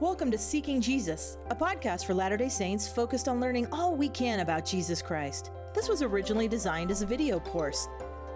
Welcome 0.00 0.30
to 0.30 0.38
Seeking 0.38 0.80
Jesus, 0.80 1.36
a 1.50 1.54
podcast 1.54 2.06
for 2.06 2.14
Latter 2.14 2.38
day 2.38 2.48
Saints 2.48 2.88
focused 2.88 3.28
on 3.28 3.38
learning 3.38 3.66
all 3.70 3.94
we 3.94 4.08
can 4.08 4.40
about 4.40 4.64
Jesus 4.64 5.02
Christ. 5.02 5.50
This 5.74 5.90
was 5.90 6.00
originally 6.00 6.48
designed 6.48 6.90
as 6.90 7.02
a 7.02 7.06
video 7.06 7.38
course. 7.38 7.86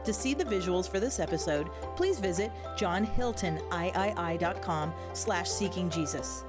To 0.05 0.13
see 0.13 0.35
the 0.35 0.45
visuals 0.45 0.87
for 0.87 1.01
this 1.01 1.19
episode, 1.19 1.71
please 1.97 2.19
visit 2.19 2.53
johnhiltoniii.com 2.77 4.93
slash 5.15 5.49
seeking 5.49 5.89
Jesus. 5.89 6.45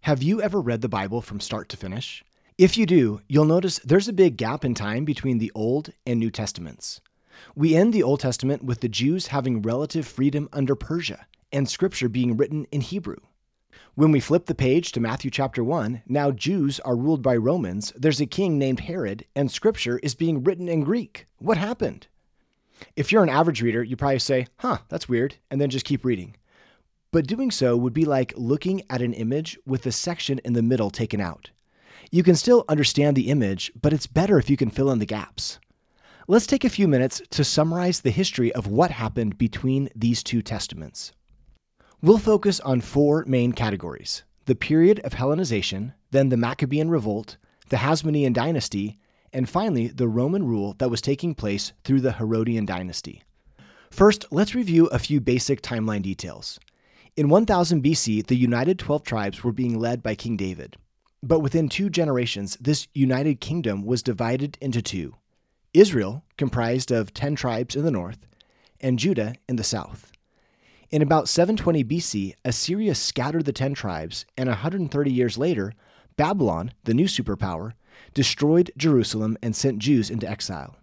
Have 0.00 0.22
you 0.22 0.40
ever 0.40 0.62
read 0.62 0.80
the 0.80 0.88
Bible 0.88 1.20
from 1.20 1.40
start 1.40 1.68
to 1.68 1.76
finish? 1.76 2.24
If 2.56 2.78
you 2.78 2.86
do, 2.86 3.20
you'll 3.28 3.44
notice 3.44 3.80
there's 3.84 4.08
a 4.08 4.14
big 4.14 4.38
gap 4.38 4.64
in 4.64 4.74
time 4.74 5.04
between 5.04 5.36
the 5.36 5.52
Old 5.54 5.92
and 6.06 6.18
New 6.18 6.30
Testaments. 6.30 7.02
We 7.54 7.74
end 7.74 7.92
the 7.92 8.02
Old 8.02 8.20
Testament 8.20 8.64
with 8.64 8.80
the 8.80 8.88
Jews 8.88 9.28
having 9.28 9.62
relative 9.62 10.06
freedom 10.06 10.48
under 10.52 10.74
Persia 10.74 11.26
and 11.52 11.68
scripture 11.68 12.08
being 12.08 12.36
written 12.36 12.66
in 12.72 12.80
Hebrew. 12.80 13.18
When 13.94 14.10
we 14.10 14.20
flip 14.20 14.46
the 14.46 14.54
page 14.54 14.92
to 14.92 15.00
Matthew 15.00 15.30
chapter 15.30 15.62
1, 15.62 16.02
now 16.06 16.30
Jews 16.30 16.80
are 16.80 16.96
ruled 16.96 17.22
by 17.22 17.36
Romans, 17.36 17.92
there's 17.94 18.20
a 18.20 18.26
king 18.26 18.58
named 18.58 18.80
Herod, 18.80 19.26
and 19.36 19.50
scripture 19.50 19.98
is 19.98 20.14
being 20.14 20.42
written 20.42 20.68
in 20.68 20.82
Greek. 20.82 21.26
What 21.38 21.58
happened? 21.58 22.06
If 22.96 23.12
you're 23.12 23.22
an 23.22 23.28
average 23.28 23.60
reader, 23.62 23.82
you 23.82 23.96
probably 23.96 24.18
say, 24.18 24.46
huh, 24.58 24.78
that's 24.88 25.08
weird, 25.08 25.36
and 25.50 25.60
then 25.60 25.70
just 25.70 25.84
keep 25.84 26.04
reading. 26.04 26.36
But 27.10 27.26
doing 27.26 27.50
so 27.50 27.76
would 27.76 27.92
be 27.92 28.06
like 28.06 28.32
looking 28.36 28.82
at 28.88 29.02
an 29.02 29.12
image 29.12 29.58
with 29.66 29.82
the 29.82 29.92
section 29.92 30.38
in 30.38 30.54
the 30.54 30.62
middle 30.62 30.90
taken 30.90 31.20
out. 31.20 31.50
You 32.10 32.22
can 32.22 32.34
still 32.34 32.64
understand 32.68 33.16
the 33.16 33.28
image, 33.28 33.70
but 33.80 33.92
it's 33.92 34.06
better 34.06 34.38
if 34.38 34.48
you 34.48 34.56
can 34.56 34.70
fill 34.70 34.90
in 34.90 34.98
the 34.98 35.06
gaps. 35.06 35.58
Let's 36.28 36.46
take 36.46 36.64
a 36.64 36.70
few 36.70 36.86
minutes 36.86 37.20
to 37.30 37.42
summarize 37.42 38.00
the 38.00 38.12
history 38.12 38.52
of 38.52 38.68
what 38.68 38.92
happened 38.92 39.38
between 39.38 39.88
these 39.96 40.22
two 40.22 40.40
testaments. 40.40 41.12
We'll 42.00 42.18
focus 42.18 42.60
on 42.60 42.80
four 42.80 43.24
main 43.26 43.52
categories 43.52 44.22
the 44.46 44.54
period 44.54 45.00
of 45.00 45.14
Hellenization, 45.14 45.94
then 46.10 46.28
the 46.28 46.36
Maccabean 46.36 46.90
revolt, 46.90 47.36
the 47.70 47.76
Hasmonean 47.76 48.32
dynasty, 48.32 48.98
and 49.32 49.48
finally 49.48 49.88
the 49.88 50.08
Roman 50.08 50.44
rule 50.44 50.74
that 50.78 50.90
was 50.90 51.00
taking 51.00 51.34
place 51.34 51.72
through 51.84 52.00
the 52.00 52.12
Herodian 52.12 52.66
dynasty. 52.66 53.22
First, 53.90 54.26
let's 54.30 54.54
review 54.54 54.86
a 54.86 54.98
few 54.98 55.20
basic 55.20 55.60
timeline 55.60 56.02
details. 56.02 56.58
In 57.16 57.28
1000 57.28 57.82
BC, 57.82 58.26
the 58.26 58.36
united 58.36 58.78
12 58.78 59.04
tribes 59.04 59.42
were 59.42 59.52
being 59.52 59.78
led 59.78 60.02
by 60.02 60.14
King 60.14 60.36
David. 60.36 60.76
But 61.22 61.40
within 61.40 61.68
two 61.68 61.88
generations, 61.90 62.56
this 62.60 62.88
united 62.94 63.40
kingdom 63.40 63.84
was 63.84 64.02
divided 64.02 64.58
into 64.60 64.82
two 64.82 65.14
Israel, 65.74 66.24
comprised 66.36 66.90
of 66.90 67.14
10 67.14 67.34
tribes 67.34 67.74
in 67.74 67.84
the 67.84 67.90
north, 67.90 68.26
and 68.80 68.98
Judah 68.98 69.34
in 69.48 69.56
the 69.56 69.64
south. 69.64 70.12
In 70.90 71.00
about 71.00 71.28
720 71.28 71.84
BC, 71.84 72.34
Assyria 72.44 72.94
scattered 72.94 73.46
the 73.46 73.52
10 73.52 73.72
tribes, 73.72 74.26
and 74.36 74.48
130 74.48 75.10
years 75.10 75.38
later, 75.38 75.72
Babylon, 76.16 76.72
the 76.84 76.92
new 76.92 77.06
superpower, 77.06 77.72
destroyed 78.12 78.70
Jerusalem 78.76 79.38
and 79.42 79.56
sent 79.56 79.78
Jews 79.78 80.10
into 80.10 80.28
exile. 80.28 80.76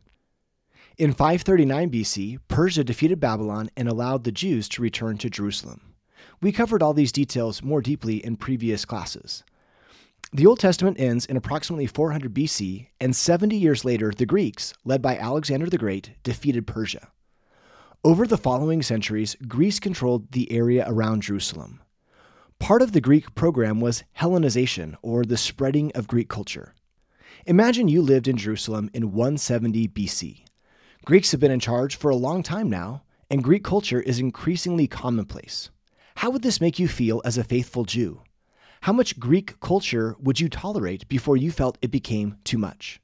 In 0.97 1.13
539 1.13 1.91
BC, 1.91 2.39
Persia 2.47 2.83
defeated 2.83 3.19
Babylon 3.19 3.69
and 3.77 3.87
allowed 3.87 4.23
the 4.23 4.31
Jews 4.31 4.67
to 4.69 4.81
return 4.81 5.17
to 5.19 5.29
Jerusalem. 5.29 5.93
We 6.41 6.51
covered 6.51 6.81
all 6.81 6.93
these 6.93 7.11
details 7.11 7.63
more 7.63 7.81
deeply 7.81 8.17
in 8.17 8.35
previous 8.35 8.85
classes. 8.85 9.43
The 10.31 10.45
Old 10.45 10.59
Testament 10.59 10.99
ends 10.99 11.25
in 11.25 11.37
approximately 11.37 11.87
400 11.87 12.31
BC, 12.31 12.89
and 13.01 13.15
70 13.15 13.55
years 13.55 13.83
later, 13.83 14.11
the 14.15 14.27
Greeks, 14.27 14.75
led 14.85 15.01
by 15.01 15.17
Alexander 15.17 15.67
the 15.67 15.79
Great, 15.79 16.11
defeated 16.21 16.67
Persia. 16.67 17.07
Over 18.03 18.27
the 18.27 18.37
following 18.37 18.83
centuries, 18.83 19.35
Greece 19.47 19.79
controlled 19.79 20.31
the 20.31 20.51
area 20.51 20.85
around 20.87 21.23
Jerusalem. 21.23 21.81
Part 22.59 22.83
of 22.83 22.91
the 22.91 23.01
Greek 23.01 23.33
program 23.33 23.81
was 23.81 24.03
Hellenization, 24.19 24.95
or 25.01 25.25
the 25.25 25.35
spreading 25.35 25.91
of 25.93 26.07
Greek 26.07 26.29
culture. 26.29 26.75
Imagine 27.47 27.87
you 27.87 28.03
lived 28.03 28.27
in 28.27 28.37
Jerusalem 28.37 28.91
in 28.93 29.13
170 29.13 29.87
BC. 29.87 30.43
Greeks 31.05 31.31
have 31.31 31.39
been 31.39 31.51
in 31.51 31.59
charge 31.59 31.95
for 31.95 32.11
a 32.11 32.15
long 32.15 32.43
time 32.43 32.69
now, 32.69 33.01
and 33.31 33.43
Greek 33.43 33.63
culture 33.63 34.01
is 34.01 34.19
increasingly 34.19 34.85
commonplace. 34.85 35.71
How 36.17 36.29
would 36.29 36.43
this 36.43 36.61
make 36.61 36.77
you 36.77 36.87
feel 36.87 37.19
as 37.25 37.39
a 37.39 37.43
faithful 37.43 37.83
Jew? 37.83 38.21
How 38.83 38.93
much 38.93 39.19
Greek 39.19 39.59
culture 39.59 40.15
would 40.21 40.39
you 40.39 40.47
tolerate 40.47 41.05
before 41.09 41.35
you 41.35 41.51
felt 41.51 41.77
it 41.81 41.91
became 41.91 42.37
too 42.45 42.57
much? 42.57 43.01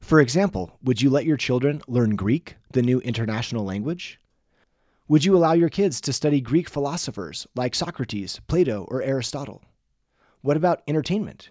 For 0.00 0.20
example, 0.20 0.76
would 0.82 1.00
you 1.00 1.08
let 1.08 1.24
your 1.24 1.36
children 1.36 1.80
learn 1.86 2.16
Greek, 2.16 2.56
the 2.72 2.82
new 2.82 2.98
international 3.00 3.64
language? 3.64 4.18
Would 5.06 5.24
you 5.24 5.36
allow 5.36 5.52
your 5.52 5.68
kids 5.68 6.00
to 6.00 6.12
study 6.12 6.40
Greek 6.40 6.68
philosophers 6.68 7.46
like 7.54 7.76
Socrates, 7.76 8.40
Plato, 8.48 8.86
or 8.90 9.02
Aristotle? 9.02 9.62
What 10.40 10.56
about 10.56 10.82
entertainment? 10.88 11.50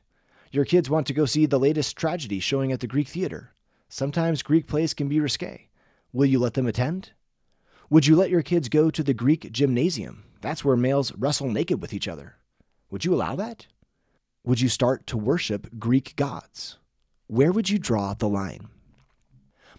Your 0.52 0.66
kids 0.66 0.90
want 0.90 1.08
to 1.08 1.14
go 1.14 1.26
see 1.26 1.46
the 1.46 1.60
latest 1.60 1.96
tragedy 1.96 2.42
showing 2.42 2.74
at 2.74 2.82
the 2.82 2.88
Greek 2.88 3.08
theater. 3.08 3.54
Sometimes 3.88 4.44
Greek 4.44 4.68
plays 4.68 4.94
can 4.94 5.08
be 5.08 5.22
risque. 5.22 5.70
Will 6.12 6.26
you 6.26 6.38
let 6.38 6.56
them 6.56 6.68
attend? 6.68 7.12
Would 7.90 8.08
you 8.08 8.18
let 8.18 8.30
your 8.30 8.42
kids 8.42 8.68
go 8.68 8.92
to 8.92 9.04
the 9.04 9.14
Greek 9.14 9.52
gymnasium? 9.54 10.26
That's 10.42 10.66
where 10.66 10.76
males 10.76 11.14
wrestle 11.16 11.50
naked 11.50 11.82
with 11.82 11.94
each 11.94 12.10
other. 12.10 12.36
Would 12.94 13.06
you 13.06 13.16
allow 13.16 13.36
that? 13.38 13.66
Would 14.44 14.62
you 14.62 14.70
start 14.70 15.08
to 15.08 15.18
worship 15.18 15.80
Greek 15.80 16.16
gods? 16.16 16.78
Where 17.26 17.52
would 17.52 17.68
you 17.68 17.80
draw 17.80 18.14
the 18.14 18.30
line? 18.30 18.68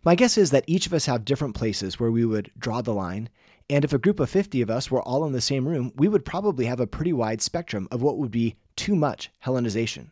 My 0.04 0.16
guess 0.16 0.36
is 0.36 0.50
that 0.50 0.64
each 0.66 0.88
of 0.88 0.92
us 0.92 1.06
have 1.06 1.24
different 1.24 1.54
places 1.54 2.00
where 2.00 2.10
we 2.10 2.24
would 2.24 2.50
draw 2.58 2.82
the 2.82 2.92
line, 2.92 3.28
and 3.70 3.84
if 3.84 3.92
a 3.92 4.00
group 4.00 4.18
of 4.18 4.30
50 4.30 4.62
of 4.62 4.68
us 4.68 4.90
were 4.90 5.00
all 5.00 5.24
in 5.26 5.32
the 5.32 5.40
same 5.40 5.68
room, 5.68 5.92
we 5.94 6.08
would 6.08 6.24
probably 6.24 6.64
have 6.64 6.80
a 6.80 6.88
pretty 6.88 7.12
wide 7.12 7.40
spectrum 7.40 7.86
of 7.92 8.02
what 8.02 8.18
would 8.18 8.32
be 8.32 8.56
too 8.74 8.96
much 8.96 9.30
Hellenization. 9.44 10.08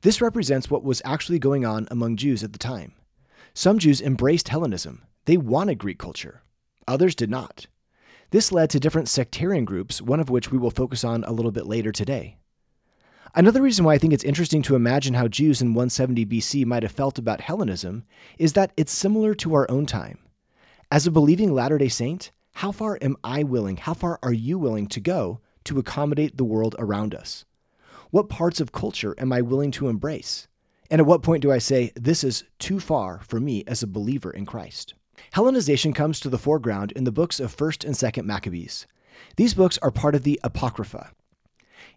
This 0.00 0.22
represents 0.22 0.70
what 0.70 0.82
was 0.82 1.02
actually 1.04 1.40
going 1.40 1.66
on 1.66 1.88
among 1.90 2.16
Jews 2.16 2.42
at 2.42 2.54
the 2.54 2.58
time. 2.58 2.94
Some 3.52 3.78
Jews 3.78 4.00
embraced 4.00 4.48
Hellenism, 4.48 5.02
they 5.26 5.36
wanted 5.36 5.76
Greek 5.76 5.98
culture. 5.98 6.40
Others 6.88 7.16
did 7.16 7.28
not. 7.28 7.66
This 8.30 8.52
led 8.52 8.70
to 8.70 8.80
different 8.80 9.08
sectarian 9.08 9.64
groups, 9.64 10.00
one 10.00 10.20
of 10.20 10.30
which 10.30 10.52
we 10.52 10.58
will 10.58 10.70
focus 10.70 11.02
on 11.02 11.24
a 11.24 11.32
little 11.32 11.50
bit 11.50 11.66
later 11.66 11.90
today. 11.90 12.36
Another 13.34 13.60
reason 13.60 13.84
why 13.84 13.94
I 13.94 13.98
think 13.98 14.12
it's 14.12 14.24
interesting 14.24 14.62
to 14.62 14.76
imagine 14.76 15.14
how 15.14 15.26
Jews 15.26 15.60
in 15.60 15.74
170 15.74 16.26
BC 16.26 16.64
might 16.64 16.84
have 16.84 16.92
felt 16.92 17.18
about 17.18 17.40
Hellenism 17.40 18.04
is 18.38 18.52
that 18.52 18.72
it's 18.76 18.92
similar 18.92 19.34
to 19.36 19.54
our 19.54 19.68
own 19.70 19.84
time. 19.84 20.18
As 20.92 21.06
a 21.06 21.10
believing 21.10 21.52
Latter 21.52 21.78
day 21.78 21.88
Saint, 21.88 22.30
how 22.54 22.70
far 22.70 22.98
am 23.00 23.16
I 23.24 23.42
willing, 23.42 23.76
how 23.76 23.94
far 23.94 24.18
are 24.22 24.32
you 24.32 24.58
willing 24.58 24.86
to 24.88 25.00
go 25.00 25.40
to 25.64 25.78
accommodate 25.78 26.36
the 26.36 26.44
world 26.44 26.76
around 26.78 27.14
us? 27.14 27.44
What 28.10 28.28
parts 28.28 28.60
of 28.60 28.72
culture 28.72 29.14
am 29.18 29.32
I 29.32 29.40
willing 29.40 29.70
to 29.72 29.88
embrace? 29.88 30.46
And 30.90 31.00
at 31.00 31.06
what 31.06 31.22
point 31.22 31.42
do 31.42 31.52
I 31.52 31.58
say, 31.58 31.92
this 31.94 32.24
is 32.24 32.44
too 32.58 32.80
far 32.80 33.20
for 33.20 33.40
me 33.40 33.64
as 33.66 33.82
a 33.82 33.88
believer 33.88 34.30
in 34.30 34.46
Christ? 34.46 34.94
Hellenization 35.34 35.94
comes 35.94 36.20
to 36.20 36.28
the 36.28 36.38
foreground 36.38 36.92
in 36.92 37.04
the 37.04 37.12
books 37.12 37.40
of 37.40 37.56
1st 37.56 37.84
and 37.84 37.94
2nd 37.94 38.24
Maccabees. 38.24 38.86
These 39.36 39.54
books 39.54 39.78
are 39.78 39.90
part 39.90 40.14
of 40.14 40.22
the 40.22 40.40
Apocrypha. 40.42 41.12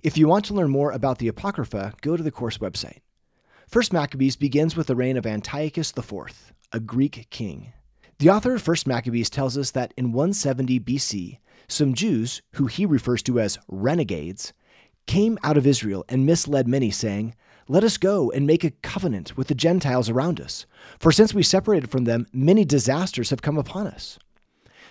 If 0.02 0.18
you 0.18 0.28
want 0.28 0.46
to 0.46 0.54
learn 0.54 0.70
more 0.70 0.92
about 0.92 1.20
the 1.20 1.28
Apocrypha, 1.28 1.94
go 2.02 2.18
to 2.18 2.24
the 2.24 2.32
course 2.32 2.58
website. 2.58 3.00
1st 3.72 3.94
Maccabees 3.94 4.36
begins 4.36 4.76
with 4.76 4.88
the 4.88 4.96
reign 4.96 5.18
of 5.18 5.26
Antiochus 5.26 5.94
IV, 5.98 6.54
a 6.72 6.80
Greek 6.80 7.28
king. 7.30 7.74
The 8.20 8.30
author 8.30 8.56
of 8.56 8.64
1st 8.64 8.88
Maccabees 8.88 9.30
tells 9.30 9.58
us 9.58 9.72
that 9.72 9.94
in 9.98 10.12
170 10.12 10.80
BC, 10.82 11.40
some 11.68 11.94
Jews, 11.94 12.42
who 12.54 12.68
he 12.68 12.86
refers 12.86 13.24
to 13.24 13.40
as 13.40 13.58
renegades, 13.68 14.54
came 15.08 15.38
out 15.44 15.58
of 15.58 15.66
Israel 15.66 16.06
and 16.08 16.26
misled 16.26 16.68
many, 16.68 16.92
saying, 16.92 17.36
let 17.68 17.84
us 17.84 17.98
go 17.98 18.32
and 18.32 18.46
make 18.46 18.64
a 18.64 18.72
covenant 18.72 19.38
with 19.38 19.48
the 19.48 19.56
Gentiles 19.56 20.10
around 20.10 20.42
us, 20.42 20.66
for 21.00 21.12
since 21.12 21.34
we 21.34 21.44
separated 21.44 21.90
from 21.90 22.04
them, 22.04 22.28
many 22.34 22.66
disasters 22.66 23.30
have 23.30 23.42
come 23.42 23.58
upon 23.58 23.88
us. 23.88 24.20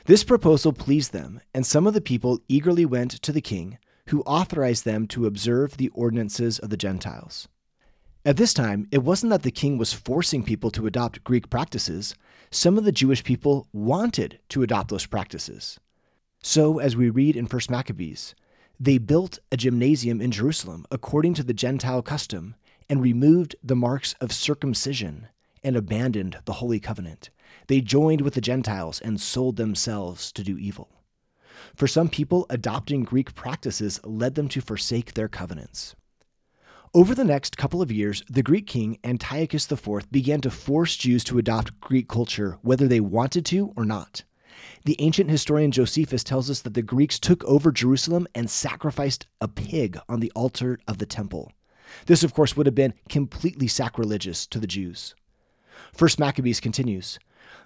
This 0.06 0.24
proposal 0.24 0.72
pleased 0.72 1.12
them, 1.12 1.40
and 1.54 1.64
some 1.64 1.86
of 1.86 1.94
the 1.94 2.00
people 2.00 2.40
eagerly 2.48 2.84
went 2.84 3.12
to 3.22 3.32
the 3.32 3.40
king, 3.40 3.78
who 4.06 4.22
authorized 4.22 4.84
them 4.84 5.06
to 5.08 5.26
observe 5.26 5.76
the 5.76 5.90
ordinances 5.90 6.58
of 6.58 6.70
the 6.70 6.76
Gentiles. 6.76 7.46
At 8.24 8.36
this 8.36 8.54
time, 8.54 8.88
it 8.90 9.02
wasn't 9.02 9.30
that 9.30 9.42
the 9.42 9.50
king 9.50 9.78
was 9.78 9.92
forcing 9.92 10.42
people 10.42 10.70
to 10.72 10.86
adopt 10.86 11.24
Greek 11.24 11.50
practices, 11.50 12.14
some 12.50 12.78
of 12.78 12.84
the 12.84 12.92
Jewish 12.92 13.24
people 13.24 13.66
wanted 13.72 14.38
to 14.50 14.62
adopt 14.62 14.90
those 14.90 15.06
practices. 15.06 15.78
So, 16.42 16.78
as 16.78 16.96
we 16.96 17.10
read 17.10 17.36
in 17.36 17.46
1 17.46 17.60
Maccabees, 17.70 18.34
they 18.78 18.98
built 18.98 19.38
a 19.50 19.56
gymnasium 19.56 20.20
in 20.20 20.32
Jerusalem 20.32 20.84
according 20.90 21.34
to 21.34 21.44
the 21.44 21.54
Gentile 21.54 22.02
custom 22.02 22.56
and 22.92 23.00
removed 23.00 23.56
the 23.64 23.74
marks 23.74 24.14
of 24.20 24.30
circumcision 24.30 25.26
and 25.64 25.76
abandoned 25.76 26.36
the 26.44 26.52
Holy 26.52 26.78
Covenant. 26.78 27.30
They 27.66 27.80
joined 27.80 28.20
with 28.20 28.34
the 28.34 28.42
Gentiles 28.42 29.00
and 29.00 29.18
sold 29.18 29.56
themselves 29.56 30.30
to 30.32 30.44
do 30.44 30.58
evil. 30.58 30.90
For 31.74 31.86
some 31.86 32.10
people, 32.10 32.44
adopting 32.50 33.04
Greek 33.04 33.34
practices 33.34 33.98
led 34.04 34.34
them 34.34 34.46
to 34.50 34.60
forsake 34.60 35.14
their 35.14 35.28
covenants. 35.28 35.96
Over 36.92 37.14
the 37.14 37.24
next 37.24 37.56
couple 37.56 37.80
of 37.80 37.90
years, 37.90 38.22
the 38.28 38.42
Greek 38.42 38.66
king 38.66 38.98
Antiochus 39.02 39.72
IV 39.72 40.12
began 40.12 40.42
to 40.42 40.50
force 40.50 40.94
Jews 40.94 41.24
to 41.24 41.38
adopt 41.38 41.80
Greek 41.80 42.08
culture 42.08 42.58
whether 42.60 42.86
they 42.86 43.00
wanted 43.00 43.46
to 43.46 43.72
or 43.74 43.86
not. 43.86 44.22
The 44.84 45.00
ancient 45.00 45.30
historian 45.30 45.70
Josephus 45.70 46.22
tells 46.22 46.50
us 46.50 46.60
that 46.60 46.74
the 46.74 46.82
Greeks 46.82 47.18
took 47.18 47.42
over 47.44 47.72
Jerusalem 47.72 48.28
and 48.34 48.50
sacrificed 48.50 49.26
a 49.40 49.48
pig 49.48 49.98
on 50.10 50.20
the 50.20 50.30
altar 50.36 50.78
of 50.86 50.98
the 50.98 51.06
temple. 51.06 51.52
This, 52.06 52.22
of 52.22 52.34
course, 52.34 52.56
would 52.56 52.66
have 52.66 52.74
been 52.74 52.94
completely 53.08 53.68
sacrilegious 53.68 54.46
to 54.48 54.58
the 54.58 54.66
Jews. 54.66 55.14
First 55.92 56.18
Maccabees 56.18 56.60
continues 56.60 57.18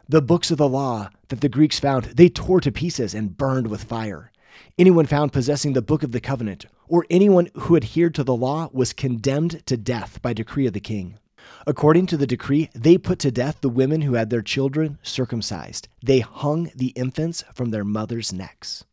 The 0.08 0.22
books 0.22 0.50
of 0.50 0.58
the 0.58 0.68
law 0.68 1.10
that 1.28 1.40
the 1.40 1.48
Greeks 1.48 1.80
found, 1.80 2.04
they 2.06 2.28
tore 2.28 2.60
to 2.60 2.72
pieces 2.72 3.14
and 3.14 3.36
burned 3.36 3.68
with 3.68 3.84
fire. 3.84 4.32
Anyone 4.78 5.06
found 5.06 5.32
possessing 5.32 5.72
the 5.72 5.82
book 5.82 6.02
of 6.02 6.12
the 6.12 6.20
covenant, 6.20 6.66
or 6.88 7.06
anyone 7.10 7.48
who 7.54 7.76
adhered 7.76 8.14
to 8.14 8.24
the 8.24 8.34
law, 8.34 8.70
was 8.72 8.92
condemned 8.92 9.64
to 9.66 9.76
death 9.76 10.20
by 10.22 10.32
decree 10.32 10.66
of 10.66 10.72
the 10.72 10.80
king. 10.80 11.18
According 11.66 12.06
to 12.06 12.16
the 12.16 12.26
decree, 12.26 12.70
they 12.74 12.98
put 12.98 13.18
to 13.20 13.30
death 13.30 13.60
the 13.60 13.68
women 13.68 14.02
who 14.02 14.14
had 14.14 14.30
their 14.30 14.42
children 14.42 14.98
circumcised. 15.02 15.88
They 16.02 16.20
hung 16.20 16.70
the 16.74 16.88
infants 16.88 17.44
from 17.54 17.70
their 17.70 17.84
mothers' 17.84 18.32
necks. 18.32 18.84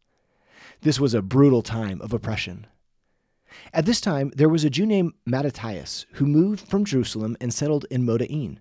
This 0.81 0.99
was 0.99 1.13
a 1.13 1.21
brutal 1.21 1.61
time 1.61 2.01
of 2.01 2.13
oppression. 2.13 2.67
At 3.73 3.85
this 3.85 4.01
time, 4.01 4.31
there 4.35 4.49
was 4.49 4.63
a 4.63 4.69
Jew 4.69 4.85
named 4.85 5.13
Mattathias 5.25 6.05
who 6.13 6.25
moved 6.25 6.67
from 6.67 6.85
Jerusalem 6.85 7.37
and 7.41 7.53
settled 7.53 7.85
in 7.89 8.05
Moda'in. 8.05 8.57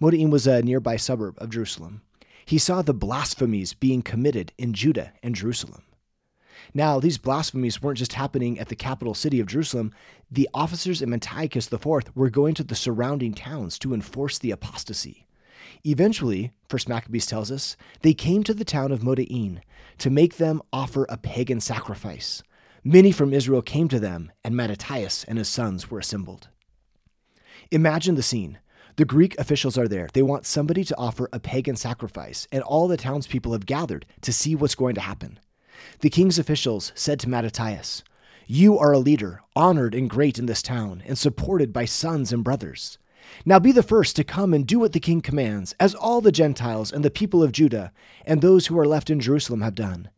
Moda'in 0.00 0.30
was 0.30 0.46
a 0.46 0.62
nearby 0.62 0.96
suburb 0.96 1.36
of 1.38 1.50
Jerusalem. 1.50 2.02
He 2.44 2.58
saw 2.58 2.82
the 2.82 2.94
blasphemies 2.94 3.74
being 3.74 4.00
committed 4.00 4.52
in 4.56 4.72
Judah 4.72 5.12
and 5.22 5.34
Jerusalem. 5.34 5.82
Now, 6.74 7.00
these 7.00 7.18
blasphemies 7.18 7.82
weren't 7.82 7.98
just 7.98 8.14
happening 8.14 8.58
at 8.58 8.68
the 8.68 8.76
capital 8.76 9.14
city 9.14 9.40
of 9.40 9.46
Jerusalem. 9.46 9.92
The 10.30 10.48
officers 10.52 11.02
in 11.02 11.12
Antiochus 11.12 11.72
IV 11.72 11.86
were 12.14 12.30
going 12.30 12.54
to 12.54 12.64
the 12.64 12.74
surrounding 12.74 13.34
towns 13.34 13.78
to 13.80 13.94
enforce 13.94 14.38
the 14.38 14.50
apostasy. 14.50 15.26
Eventually, 15.84 16.52
First 16.68 16.88
Maccabees 16.88 17.26
tells 17.26 17.50
us, 17.50 17.76
they 18.02 18.14
came 18.14 18.42
to 18.44 18.54
the 18.54 18.64
town 18.64 18.92
of 18.92 19.00
Moda'in 19.00 19.60
to 19.98 20.10
make 20.10 20.36
them 20.36 20.62
offer 20.72 21.06
a 21.08 21.16
pagan 21.16 21.60
sacrifice. 21.60 22.42
Many 22.90 23.12
from 23.12 23.34
Israel 23.34 23.60
came 23.60 23.88
to 23.88 24.00
them, 24.00 24.32
and 24.42 24.56
Mattathias 24.56 25.22
and 25.24 25.36
his 25.36 25.46
sons 25.46 25.90
were 25.90 25.98
assembled. 25.98 26.48
Imagine 27.70 28.14
the 28.14 28.22
scene. 28.22 28.60
The 28.96 29.04
Greek 29.04 29.38
officials 29.38 29.76
are 29.76 29.88
there. 29.88 30.08
They 30.10 30.22
want 30.22 30.46
somebody 30.46 30.84
to 30.84 30.96
offer 30.96 31.28
a 31.30 31.38
pagan 31.38 31.76
sacrifice, 31.76 32.48
and 32.50 32.62
all 32.62 32.88
the 32.88 32.96
townspeople 32.96 33.52
have 33.52 33.66
gathered 33.66 34.06
to 34.22 34.32
see 34.32 34.54
what's 34.54 34.74
going 34.74 34.94
to 34.94 35.02
happen. 35.02 35.38
The 36.00 36.08
king's 36.08 36.38
officials 36.38 36.92
said 36.94 37.20
to 37.20 37.28
Mattathias, 37.28 38.04
You 38.46 38.78
are 38.78 38.94
a 38.94 38.98
leader, 38.98 39.42
honored 39.54 39.94
and 39.94 40.08
great 40.08 40.38
in 40.38 40.46
this 40.46 40.62
town, 40.62 41.02
and 41.04 41.18
supported 41.18 41.74
by 41.74 41.84
sons 41.84 42.32
and 42.32 42.42
brothers. 42.42 42.96
Now 43.44 43.58
be 43.58 43.70
the 43.70 43.82
first 43.82 44.16
to 44.16 44.24
come 44.24 44.54
and 44.54 44.66
do 44.66 44.78
what 44.78 44.94
the 44.94 44.98
king 44.98 45.20
commands, 45.20 45.74
as 45.78 45.94
all 45.94 46.22
the 46.22 46.32
Gentiles 46.32 46.90
and 46.90 47.04
the 47.04 47.10
people 47.10 47.42
of 47.42 47.52
Judah 47.52 47.92
and 48.24 48.40
those 48.40 48.68
who 48.68 48.78
are 48.78 48.88
left 48.88 49.10
in 49.10 49.20
Jerusalem 49.20 49.60
have 49.60 49.74
done. 49.74 50.08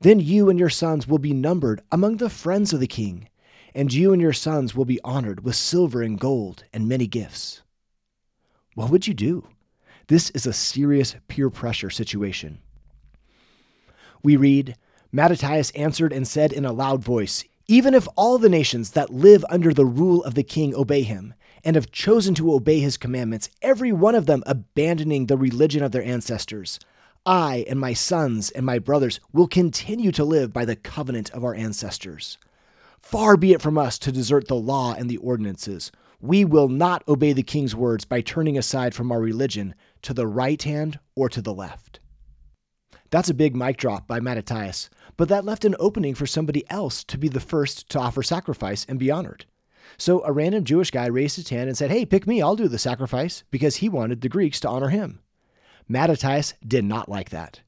Then 0.00 0.20
you 0.20 0.48
and 0.48 0.58
your 0.58 0.70
sons 0.70 1.08
will 1.08 1.18
be 1.18 1.32
numbered 1.32 1.82
among 1.90 2.16
the 2.16 2.30
friends 2.30 2.72
of 2.72 2.80
the 2.80 2.86
king, 2.86 3.28
and 3.74 3.92
you 3.92 4.12
and 4.12 4.22
your 4.22 4.32
sons 4.32 4.74
will 4.74 4.84
be 4.84 5.00
honored 5.02 5.44
with 5.44 5.56
silver 5.56 6.02
and 6.02 6.18
gold 6.18 6.64
and 6.72 6.88
many 6.88 7.06
gifts. 7.06 7.62
What 8.74 8.90
would 8.90 9.06
you 9.06 9.14
do? 9.14 9.48
This 10.06 10.30
is 10.30 10.46
a 10.46 10.52
serious 10.52 11.16
peer 11.26 11.50
pressure 11.50 11.90
situation. 11.90 12.60
We 14.22 14.36
read, 14.36 14.76
Mattathias 15.12 15.70
answered 15.72 16.12
and 16.12 16.26
said 16.26 16.52
in 16.52 16.64
a 16.64 16.72
loud 16.72 17.02
voice, 17.02 17.44
Even 17.66 17.92
if 17.92 18.08
all 18.16 18.38
the 18.38 18.48
nations 18.48 18.92
that 18.92 19.10
live 19.10 19.44
under 19.50 19.74
the 19.74 19.84
rule 19.84 20.22
of 20.24 20.34
the 20.34 20.42
king 20.42 20.74
obey 20.74 21.02
him, 21.02 21.34
and 21.64 21.76
have 21.76 21.90
chosen 21.90 22.34
to 22.36 22.52
obey 22.52 22.78
his 22.78 22.96
commandments, 22.96 23.50
every 23.62 23.92
one 23.92 24.14
of 24.14 24.26
them 24.26 24.42
abandoning 24.46 25.26
the 25.26 25.36
religion 25.36 25.82
of 25.82 25.92
their 25.92 26.04
ancestors, 26.04 26.78
I 27.28 27.66
and 27.68 27.78
my 27.78 27.92
sons 27.92 28.48
and 28.48 28.64
my 28.64 28.78
brothers 28.78 29.20
will 29.34 29.48
continue 29.48 30.10
to 30.12 30.24
live 30.24 30.50
by 30.50 30.64
the 30.64 30.74
covenant 30.74 31.28
of 31.32 31.44
our 31.44 31.54
ancestors. 31.54 32.38
Far 33.02 33.36
be 33.36 33.52
it 33.52 33.60
from 33.60 33.76
us 33.76 33.98
to 33.98 34.10
desert 34.10 34.48
the 34.48 34.54
law 34.54 34.94
and 34.94 35.10
the 35.10 35.18
ordinances. 35.18 35.92
We 36.22 36.46
will 36.46 36.68
not 36.68 37.06
obey 37.06 37.34
the 37.34 37.42
king's 37.42 37.76
words 37.76 38.06
by 38.06 38.22
turning 38.22 38.56
aside 38.56 38.94
from 38.94 39.12
our 39.12 39.20
religion 39.20 39.74
to 40.02 40.14
the 40.14 40.26
right 40.26 40.62
hand 40.62 41.00
or 41.14 41.28
to 41.28 41.42
the 41.42 41.52
left. 41.52 42.00
That's 43.10 43.28
a 43.28 43.34
big 43.34 43.54
mic 43.54 43.76
drop 43.76 44.08
by 44.08 44.20
Mattathias, 44.20 44.88
but 45.18 45.28
that 45.28 45.44
left 45.44 45.66
an 45.66 45.76
opening 45.78 46.14
for 46.14 46.26
somebody 46.26 46.64
else 46.70 47.04
to 47.04 47.18
be 47.18 47.28
the 47.28 47.40
first 47.40 47.90
to 47.90 47.98
offer 47.98 48.22
sacrifice 48.22 48.86
and 48.88 48.98
be 48.98 49.10
honored. 49.10 49.44
So 49.98 50.24
a 50.24 50.32
random 50.32 50.64
Jewish 50.64 50.90
guy 50.90 51.04
raised 51.08 51.36
his 51.36 51.50
hand 51.50 51.68
and 51.68 51.76
said, 51.76 51.90
Hey, 51.90 52.06
pick 52.06 52.26
me, 52.26 52.40
I'll 52.40 52.56
do 52.56 52.68
the 52.68 52.78
sacrifice, 52.78 53.44
because 53.50 53.76
he 53.76 53.90
wanted 53.90 54.22
the 54.22 54.30
Greeks 54.30 54.60
to 54.60 54.68
honor 54.70 54.88
him. 54.88 55.20
Mattathias 55.88 56.54
did 56.66 56.84
not 56.84 57.08
like 57.08 57.30
that. 57.30 57.60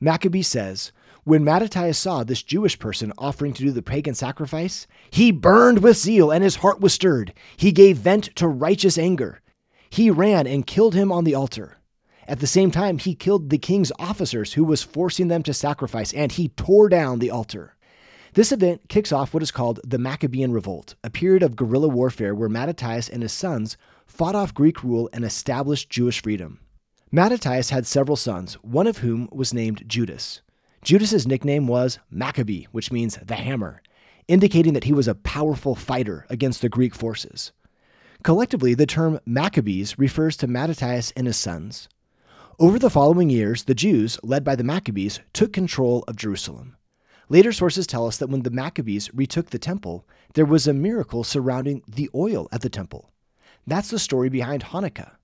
Maccabee 0.00 0.42
says, 0.42 0.92
when 1.24 1.44
Mattathias 1.44 1.98
saw 1.98 2.24
this 2.24 2.42
Jewish 2.42 2.78
person 2.78 3.12
offering 3.16 3.52
to 3.52 3.62
do 3.62 3.70
the 3.70 3.82
pagan 3.82 4.14
sacrifice, 4.14 4.88
he 5.10 5.30
burned 5.30 5.80
with 5.80 5.96
zeal 5.96 6.32
and 6.32 6.42
his 6.42 6.56
heart 6.56 6.80
was 6.80 6.92
stirred. 6.92 7.32
He 7.56 7.70
gave 7.70 7.98
vent 7.98 8.34
to 8.36 8.48
righteous 8.48 8.98
anger. 8.98 9.40
He 9.88 10.10
ran 10.10 10.48
and 10.48 10.66
killed 10.66 10.94
him 10.94 11.12
on 11.12 11.22
the 11.22 11.36
altar. 11.36 11.78
At 12.26 12.40
the 12.40 12.46
same 12.46 12.70
time, 12.70 12.98
he 12.98 13.14
killed 13.14 13.50
the 13.50 13.58
king's 13.58 13.92
officers 13.98 14.54
who 14.54 14.64
was 14.64 14.82
forcing 14.82 15.28
them 15.28 15.42
to 15.44 15.54
sacrifice, 15.54 16.12
and 16.12 16.32
he 16.32 16.48
tore 16.48 16.88
down 16.88 17.18
the 17.18 17.30
altar. 17.30 17.76
This 18.34 18.52
event 18.52 18.88
kicks 18.88 19.12
off 19.12 19.34
what 19.34 19.42
is 19.42 19.50
called 19.50 19.80
the 19.84 19.98
Maccabean 19.98 20.52
Revolt, 20.52 20.94
a 21.04 21.10
period 21.10 21.42
of 21.42 21.54
guerrilla 21.54 21.88
warfare 21.88 22.34
where 22.34 22.48
Mattathias 22.48 23.08
and 23.08 23.22
his 23.22 23.32
sons 23.32 23.76
fought 24.06 24.34
off 24.34 24.54
Greek 24.54 24.82
rule 24.82 25.10
and 25.12 25.24
established 25.24 25.90
Jewish 25.90 26.22
freedom. 26.22 26.60
Mattathias 27.12 27.70
had 27.70 27.86
several 27.86 28.16
sons, 28.16 28.54
one 28.62 28.86
of 28.86 28.98
whom 28.98 29.28
was 29.30 29.54
named 29.54 29.84
Judas. 29.86 30.40
Judas's 30.82 31.26
nickname 31.26 31.66
was 31.66 31.98
Maccabee, 32.10 32.64
which 32.72 32.90
means 32.90 33.18
the 33.18 33.36
hammer, 33.36 33.82
indicating 34.26 34.72
that 34.72 34.84
he 34.84 34.92
was 34.92 35.06
a 35.06 35.14
powerful 35.14 35.74
fighter 35.74 36.26
against 36.30 36.62
the 36.62 36.68
Greek 36.68 36.94
forces. 36.94 37.52
Collectively, 38.24 38.74
the 38.74 38.86
term 38.86 39.20
Maccabees 39.26 39.98
refers 39.98 40.36
to 40.38 40.46
Mattathias 40.46 41.12
and 41.14 41.26
his 41.26 41.36
sons, 41.36 41.88
over 42.62 42.78
the 42.78 42.90
following 42.90 43.28
years, 43.30 43.64
the 43.64 43.74
Jews, 43.74 44.20
led 44.22 44.44
by 44.44 44.54
the 44.54 44.62
Maccabees, 44.62 45.18
took 45.32 45.52
control 45.52 46.04
of 46.06 46.16
Jerusalem. 46.16 46.76
Later 47.28 47.50
sources 47.50 47.86
tell 47.86 48.06
us 48.06 48.18
that 48.18 48.28
when 48.28 48.42
the 48.42 48.50
Maccabees 48.50 49.12
retook 49.12 49.50
the 49.50 49.58
temple, 49.58 50.06
there 50.34 50.44
was 50.44 50.66
a 50.66 50.72
miracle 50.72 51.24
surrounding 51.24 51.82
the 51.88 52.10
oil 52.14 52.48
at 52.52 52.60
the 52.60 52.68
temple. 52.68 53.10
That's 53.66 53.90
the 53.90 53.98
story 53.98 54.28
behind 54.28 54.62
Hanukkah. 54.62 55.16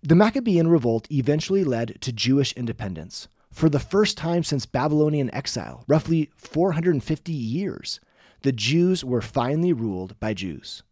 The 0.00 0.14
Maccabean 0.14 0.68
revolt 0.68 1.10
eventually 1.10 1.64
led 1.64 2.00
to 2.02 2.12
Jewish 2.12 2.52
independence. 2.52 3.26
For 3.50 3.68
the 3.68 3.80
first 3.80 4.16
time 4.16 4.44
since 4.44 4.64
Babylonian 4.64 5.28
exile, 5.34 5.84
roughly 5.88 6.30
450 6.36 7.32
years, 7.32 7.98
the 8.42 8.52
Jews 8.52 9.04
were 9.04 9.20
finally 9.20 9.72
ruled 9.72 10.18
by 10.20 10.34
Jews. 10.34 10.84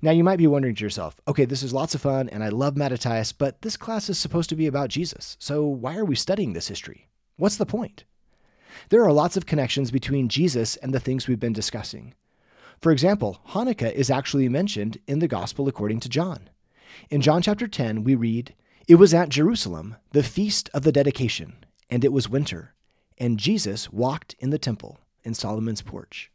Now, 0.00 0.12
you 0.12 0.22
might 0.22 0.38
be 0.38 0.46
wondering 0.46 0.76
to 0.76 0.84
yourself, 0.84 1.20
okay, 1.26 1.44
this 1.44 1.64
is 1.64 1.74
lots 1.74 1.96
of 1.96 2.02
fun 2.02 2.28
and 2.28 2.44
I 2.44 2.48
love 2.48 2.76
Mattathias, 2.76 3.32
but 3.32 3.60
this 3.62 3.76
class 3.76 4.08
is 4.08 4.18
supposed 4.18 4.50
to 4.50 4.56
be 4.56 4.68
about 4.68 4.88
Jesus. 4.88 5.36
So 5.40 5.66
why 5.66 5.96
are 5.96 6.04
we 6.04 6.14
studying 6.14 6.52
this 6.52 6.68
history? 6.68 7.08
What's 7.36 7.56
the 7.56 7.66
point? 7.66 8.04
There 8.88 9.02
are 9.02 9.12
lots 9.12 9.36
of 9.36 9.46
connections 9.46 9.90
between 9.90 10.28
Jesus 10.28 10.76
and 10.76 10.94
the 10.94 11.00
things 11.00 11.26
we've 11.26 11.40
been 11.40 11.52
discussing. 11.52 12.14
For 12.80 12.92
example, 12.92 13.40
Hanukkah 13.48 13.92
is 13.92 14.10
actually 14.10 14.48
mentioned 14.48 14.98
in 15.08 15.18
the 15.18 15.26
Gospel 15.26 15.66
according 15.66 15.98
to 16.00 16.08
John. 16.08 16.50
In 17.10 17.20
John 17.20 17.42
chapter 17.42 17.66
10, 17.66 18.04
we 18.04 18.14
read, 18.14 18.54
It 18.88 18.96
was 18.96 19.14
at 19.14 19.28
Jerusalem, 19.28 19.96
the 20.12 20.22
feast 20.22 20.70
of 20.74 20.82
the 20.82 20.92
dedication, 20.92 21.64
and 21.90 22.04
it 22.04 22.12
was 22.12 22.28
winter, 22.28 22.74
and 23.18 23.38
Jesus 23.38 23.92
walked 23.92 24.34
in 24.38 24.50
the 24.50 24.58
temple 24.58 24.98
in 25.22 25.34
Solomon's 25.34 25.82
porch. 25.82 26.30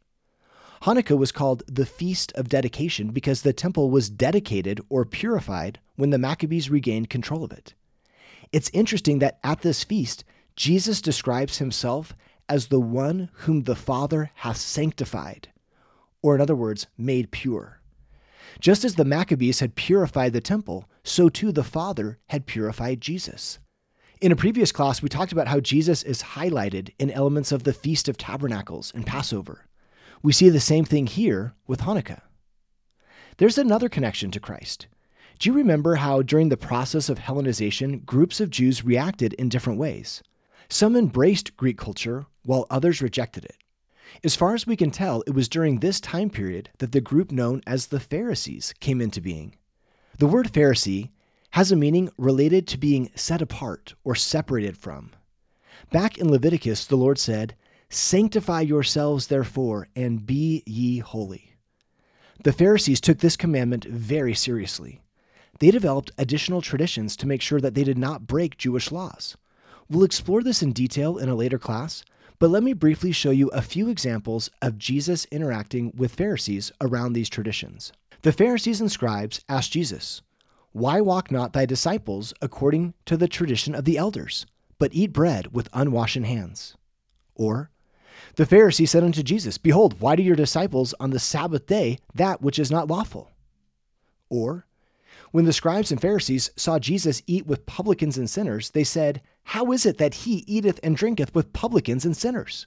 Hanukkah 0.82 1.18
was 1.18 1.32
called 1.32 1.62
the 1.66 1.84
Feast 1.84 2.32
of 2.36 2.48
Dedication 2.48 3.10
because 3.10 3.42
the 3.42 3.52
temple 3.52 3.90
was 3.90 4.08
dedicated 4.08 4.80
or 4.88 5.04
purified 5.04 5.78
when 5.96 6.10
the 6.10 6.18
Maccabees 6.18 6.70
regained 6.70 7.10
control 7.10 7.44
of 7.44 7.52
it. 7.52 7.74
It's 8.50 8.70
interesting 8.72 9.18
that 9.18 9.38
at 9.44 9.60
this 9.60 9.84
feast, 9.84 10.24
Jesus 10.56 11.02
describes 11.02 11.58
himself 11.58 12.14
as 12.48 12.66
the 12.66 12.80
one 12.80 13.28
whom 13.32 13.62
the 13.62 13.76
Father 13.76 14.30
hath 14.36 14.56
sanctified, 14.56 15.48
or 16.22 16.34
in 16.34 16.40
other 16.40 16.56
words, 16.56 16.86
made 16.96 17.30
pure. 17.30 17.79
Just 18.58 18.84
as 18.84 18.96
the 18.96 19.04
Maccabees 19.04 19.60
had 19.60 19.74
purified 19.74 20.32
the 20.32 20.40
temple, 20.40 20.88
so 21.04 21.28
too 21.28 21.52
the 21.52 21.62
Father 21.62 22.18
had 22.28 22.46
purified 22.46 23.00
Jesus. 23.00 23.58
In 24.20 24.32
a 24.32 24.36
previous 24.36 24.72
class, 24.72 25.00
we 25.00 25.08
talked 25.08 25.32
about 25.32 25.48
how 25.48 25.60
Jesus 25.60 26.02
is 26.02 26.22
highlighted 26.22 26.92
in 26.98 27.10
elements 27.10 27.52
of 27.52 27.62
the 27.62 27.72
Feast 27.72 28.08
of 28.08 28.18
Tabernacles 28.18 28.92
and 28.94 29.06
Passover. 29.06 29.66
We 30.22 30.32
see 30.32 30.50
the 30.50 30.60
same 30.60 30.84
thing 30.84 31.06
here 31.06 31.54
with 31.66 31.80
Hanukkah. 31.80 32.20
There's 33.38 33.56
another 33.56 33.88
connection 33.88 34.30
to 34.32 34.40
Christ. 34.40 34.88
Do 35.38 35.48
you 35.48 35.54
remember 35.54 35.94
how, 35.94 36.20
during 36.20 36.50
the 36.50 36.58
process 36.58 37.08
of 37.08 37.18
Hellenization, 37.18 38.04
groups 38.04 38.40
of 38.40 38.50
Jews 38.50 38.84
reacted 38.84 39.32
in 39.34 39.48
different 39.48 39.78
ways? 39.78 40.22
Some 40.68 40.94
embraced 40.94 41.56
Greek 41.56 41.78
culture, 41.78 42.26
while 42.44 42.66
others 42.68 43.00
rejected 43.00 43.46
it. 43.46 43.56
As 44.22 44.36
far 44.36 44.54
as 44.54 44.66
we 44.66 44.76
can 44.76 44.90
tell, 44.90 45.22
it 45.26 45.34
was 45.34 45.48
during 45.48 45.78
this 45.78 46.00
time 46.00 46.30
period 46.30 46.70
that 46.78 46.92
the 46.92 47.00
group 47.00 47.30
known 47.30 47.62
as 47.66 47.86
the 47.86 48.00
Pharisees 48.00 48.74
came 48.80 49.00
into 49.00 49.20
being. 49.20 49.56
The 50.18 50.26
word 50.26 50.52
Pharisee 50.52 51.10
has 51.52 51.72
a 51.72 51.76
meaning 51.76 52.10
related 52.16 52.66
to 52.68 52.78
being 52.78 53.10
set 53.14 53.42
apart 53.42 53.94
or 54.04 54.14
separated 54.14 54.76
from. 54.76 55.10
Back 55.90 56.18
in 56.18 56.30
Leviticus, 56.30 56.86
the 56.86 56.96
Lord 56.96 57.18
said, 57.18 57.56
Sanctify 57.88 58.60
yourselves, 58.60 59.26
therefore, 59.26 59.88
and 59.96 60.24
be 60.24 60.62
ye 60.64 60.98
holy. 60.98 61.56
The 62.44 62.52
Pharisees 62.52 63.00
took 63.00 63.18
this 63.18 63.36
commandment 63.36 63.84
very 63.84 64.34
seriously. 64.34 65.00
They 65.58 65.70
developed 65.70 66.12
additional 66.16 66.62
traditions 66.62 67.16
to 67.16 67.26
make 67.26 67.42
sure 67.42 67.60
that 67.60 67.74
they 67.74 67.84
did 67.84 67.98
not 67.98 68.26
break 68.26 68.56
Jewish 68.56 68.92
laws. 68.92 69.36
We'll 69.90 70.04
explore 70.04 70.42
this 70.42 70.62
in 70.62 70.72
detail 70.72 71.18
in 71.18 71.28
a 71.28 71.34
later 71.34 71.58
class, 71.58 72.04
but 72.40 72.50
let 72.50 72.62
me 72.62 72.72
briefly 72.72 73.12
show 73.12 73.30
you 73.30 73.48
a 73.48 73.60
few 73.60 73.90
examples 73.90 74.50
of 74.62 74.78
Jesus 74.78 75.26
interacting 75.26 75.92
with 75.94 76.14
Pharisees 76.14 76.72
around 76.80 77.12
these 77.12 77.28
traditions. 77.28 77.92
The 78.22 78.32
Pharisees 78.32 78.80
and 78.80 78.90
scribes 78.90 79.44
asked 79.46 79.72
Jesus, 79.72 80.22
Why 80.72 81.02
walk 81.02 81.30
not 81.30 81.52
thy 81.52 81.66
disciples 81.66 82.32
according 82.40 82.94
to 83.04 83.18
the 83.18 83.28
tradition 83.28 83.74
of 83.74 83.84
the 83.84 83.98
elders, 83.98 84.46
but 84.78 84.94
eat 84.94 85.12
bread 85.12 85.52
with 85.52 85.70
unwashen 85.72 86.24
hands? 86.24 86.74
Or, 87.34 87.70
the 88.36 88.46
Pharisee 88.46 88.88
said 88.88 89.04
unto 89.04 89.22
Jesus, 89.22 89.58
Behold, 89.58 90.00
why 90.00 90.16
do 90.16 90.22
your 90.22 90.36
disciples 90.36 90.94
on 90.98 91.10
the 91.10 91.18
Sabbath 91.18 91.66
day 91.66 91.98
that 92.14 92.40
which 92.40 92.58
is 92.58 92.70
not 92.70 92.88
lawful? 92.88 93.30
Or, 94.30 94.66
when 95.30 95.44
the 95.44 95.52
scribes 95.52 95.92
and 95.92 96.00
Pharisees 96.00 96.50
saw 96.56 96.78
Jesus 96.78 97.22
eat 97.26 97.46
with 97.46 97.66
publicans 97.66 98.16
and 98.16 98.30
sinners, 98.30 98.70
they 98.70 98.84
said, 98.84 99.20
How 99.44 99.72
is 99.72 99.84
it 99.84 99.98
that 99.98 100.14
he 100.14 100.44
eateth 100.46 100.78
and 100.82 100.96
drinketh 100.96 101.34
with 101.34 101.52
publicans 101.52 102.04
and 102.04 102.16
sinners? 102.16 102.66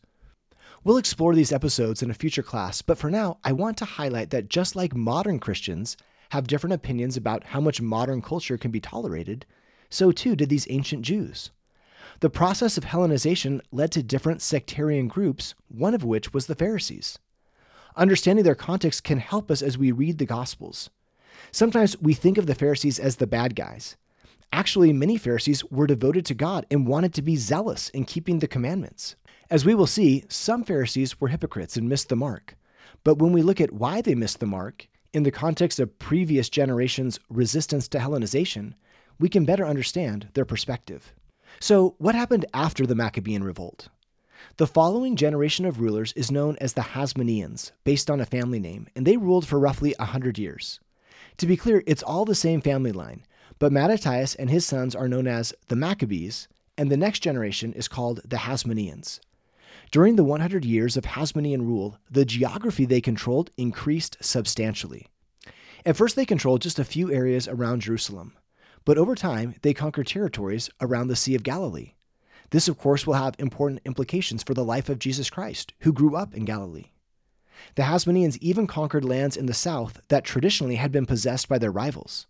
We'll 0.83 0.97
explore 0.97 1.33
these 1.33 1.53
episodes 1.53 2.03
in 2.03 2.11
a 2.11 2.13
future 2.13 2.43
class, 2.43 2.81
but 2.81 2.97
for 2.97 3.09
now, 3.09 3.37
I 3.43 3.53
want 3.53 3.77
to 3.77 3.85
highlight 3.85 4.31
that 4.31 4.49
just 4.49 4.75
like 4.75 4.95
modern 4.95 5.39
Christians 5.39 5.95
have 6.31 6.47
different 6.47 6.73
opinions 6.73 7.15
about 7.15 7.45
how 7.45 7.61
much 7.61 7.79
modern 7.79 8.21
culture 8.21 8.57
can 8.57 8.71
be 8.71 8.81
tolerated, 8.81 9.45
so 9.89 10.11
too 10.11 10.35
did 10.35 10.49
these 10.49 10.67
ancient 10.69 11.03
Jews. 11.03 11.51
The 12.19 12.29
process 12.29 12.77
of 12.77 12.85
Hellenization 12.85 13.61
led 13.71 13.91
to 13.93 14.03
different 14.03 14.41
sectarian 14.41 15.07
groups, 15.07 15.55
one 15.69 15.93
of 15.93 16.03
which 16.03 16.33
was 16.33 16.47
the 16.47 16.55
Pharisees. 16.55 17.17
Understanding 17.95 18.43
their 18.43 18.55
context 18.55 19.03
can 19.03 19.19
help 19.19 19.51
us 19.51 19.61
as 19.61 19.77
we 19.77 19.91
read 19.91 20.17
the 20.17 20.25
Gospels. 20.25 20.89
Sometimes 21.51 21.99
we 22.01 22.13
think 22.13 22.37
of 22.37 22.45
the 22.45 22.55
Pharisees 22.55 22.99
as 22.99 23.17
the 23.17 23.27
bad 23.27 23.55
guys. 23.55 23.95
Actually, 24.53 24.93
many 24.93 25.17
Pharisees 25.17 25.65
were 25.71 25.87
devoted 25.87 26.27
to 26.27 26.35
God 26.35 26.67
and 26.69 26.85
wanted 26.85 27.11
to 27.15 27.23
be 27.23 27.35
zealous 27.35 27.89
in 27.89 28.05
keeping 28.05 28.37
the 28.37 28.47
commandments. 28.47 29.15
As 29.49 29.65
we 29.65 29.73
will 29.73 29.87
see, 29.87 30.25
some 30.29 30.63
Pharisees 30.63 31.19
were 31.19 31.29
hypocrites 31.29 31.75
and 31.75 31.89
missed 31.89 32.07
the 32.07 32.15
mark. 32.15 32.55
But 33.03 33.17
when 33.17 33.33
we 33.33 33.41
look 33.41 33.59
at 33.59 33.73
why 33.73 34.01
they 34.01 34.13
missed 34.13 34.39
the 34.39 34.45
mark, 34.45 34.87
in 35.11 35.23
the 35.23 35.31
context 35.31 35.79
of 35.79 35.97
previous 35.97 36.49
generations' 36.49 37.19
resistance 37.31 37.87
to 37.87 37.97
Hellenization, 37.97 38.75
we 39.19 39.27
can 39.27 39.43
better 39.43 39.65
understand 39.65 40.27
their 40.35 40.45
perspective. 40.45 41.13
So, 41.59 41.95
what 41.97 42.13
happened 42.13 42.45
after 42.53 42.85
the 42.85 42.95
Maccabean 42.95 43.43
revolt? 43.43 43.87
The 44.57 44.67
following 44.67 45.15
generation 45.15 45.65
of 45.65 45.81
rulers 45.81 46.13
is 46.13 46.29
known 46.29 46.57
as 46.61 46.73
the 46.73 46.81
Hasmoneans, 46.81 47.71
based 47.85 48.07
on 48.07 48.21
a 48.21 48.25
family 48.27 48.59
name, 48.59 48.87
and 48.95 49.07
they 49.07 49.17
ruled 49.17 49.47
for 49.47 49.57
roughly 49.57 49.95
100 49.97 50.37
years. 50.37 50.79
To 51.37 51.47
be 51.47 51.57
clear, 51.57 51.81
it's 51.87 52.03
all 52.03 52.25
the 52.25 52.35
same 52.35 52.61
family 52.61 52.91
line, 52.91 53.25
but 53.63 53.71
Mattathias 53.71 54.35
and 54.35 54.49
his 54.49 54.65
sons 54.65 54.93
are 54.93 55.07
known 55.07 55.25
as 55.25 55.53
the 55.69 55.77
Maccabees, 55.77 56.49
and 56.77 56.91
the 56.91 56.97
next 56.97 57.19
generation 57.19 57.71
is 57.71 57.87
called 57.87 58.19
the 58.25 58.35
Hasmoneans. 58.35 59.21
During 59.89 60.17
the 60.17 60.23
100 60.25 60.65
years 60.65 60.97
of 60.97 61.05
Hasmonean 61.05 61.61
rule, 61.61 61.97
the 62.11 62.25
geography 62.25 62.83
they 62.83 62.99
controlled 62.99 63.51
increased 63.55 64.17
substantially. 64.19 65.07
At 65.85 65.95
first, 65.95 66.17
they 66.17 66.25
controlled 66.25 66.61
just 66.61 66.77
a 66.77 66.83
few 66.83 67.09
areas 67.09 67.47
around 67.47 67.83
Jerusalem. 67.83 68.33
But 68.83 68.97
over 68.97 69.15
time, 69.15 69.55
they 69.61 69.73
conquered 69.73 70.07
territories 70.07 70.69
around 70.81 71.07
the 71.07 71.15
Sea 71.15 71.33
of 71.33 71.43
Galilee. 71.43 71.93
This, 72.49 72.67
of 72.67 72.77
course, 72.77 73.07
will 73.07 73.13
have 73.13 73.35
important 73.39 73.79
implications 73.85 74.43
for 74.43 74.53
the 74.53 74.65
life 74.65 74.89
of 74.89 74.99
Jesus 74.99 75.29
Christ, 75.29 75.71
who 75.83 75.93
grew 75.93 76.17
up 76.17 76.35
in 76.35 76.43
Galilee. 76.43 76.91
The 77.75 77.83
Hasmoneans 77.83 78.37
even 78.41 78.67
conquered 78.67 79.05
lands 79.05 79.37
in 79.37 79.45
the 79.45 79.53
south 79.53 80.01
that 80.09 80.25
traditionally 80.25 80.75
had 80.75 80.91
been 80.91 81.05
possessed 81.05 81.47
by 81.47 81.59
their 81.59 81.71
rivals. 81.71 82.27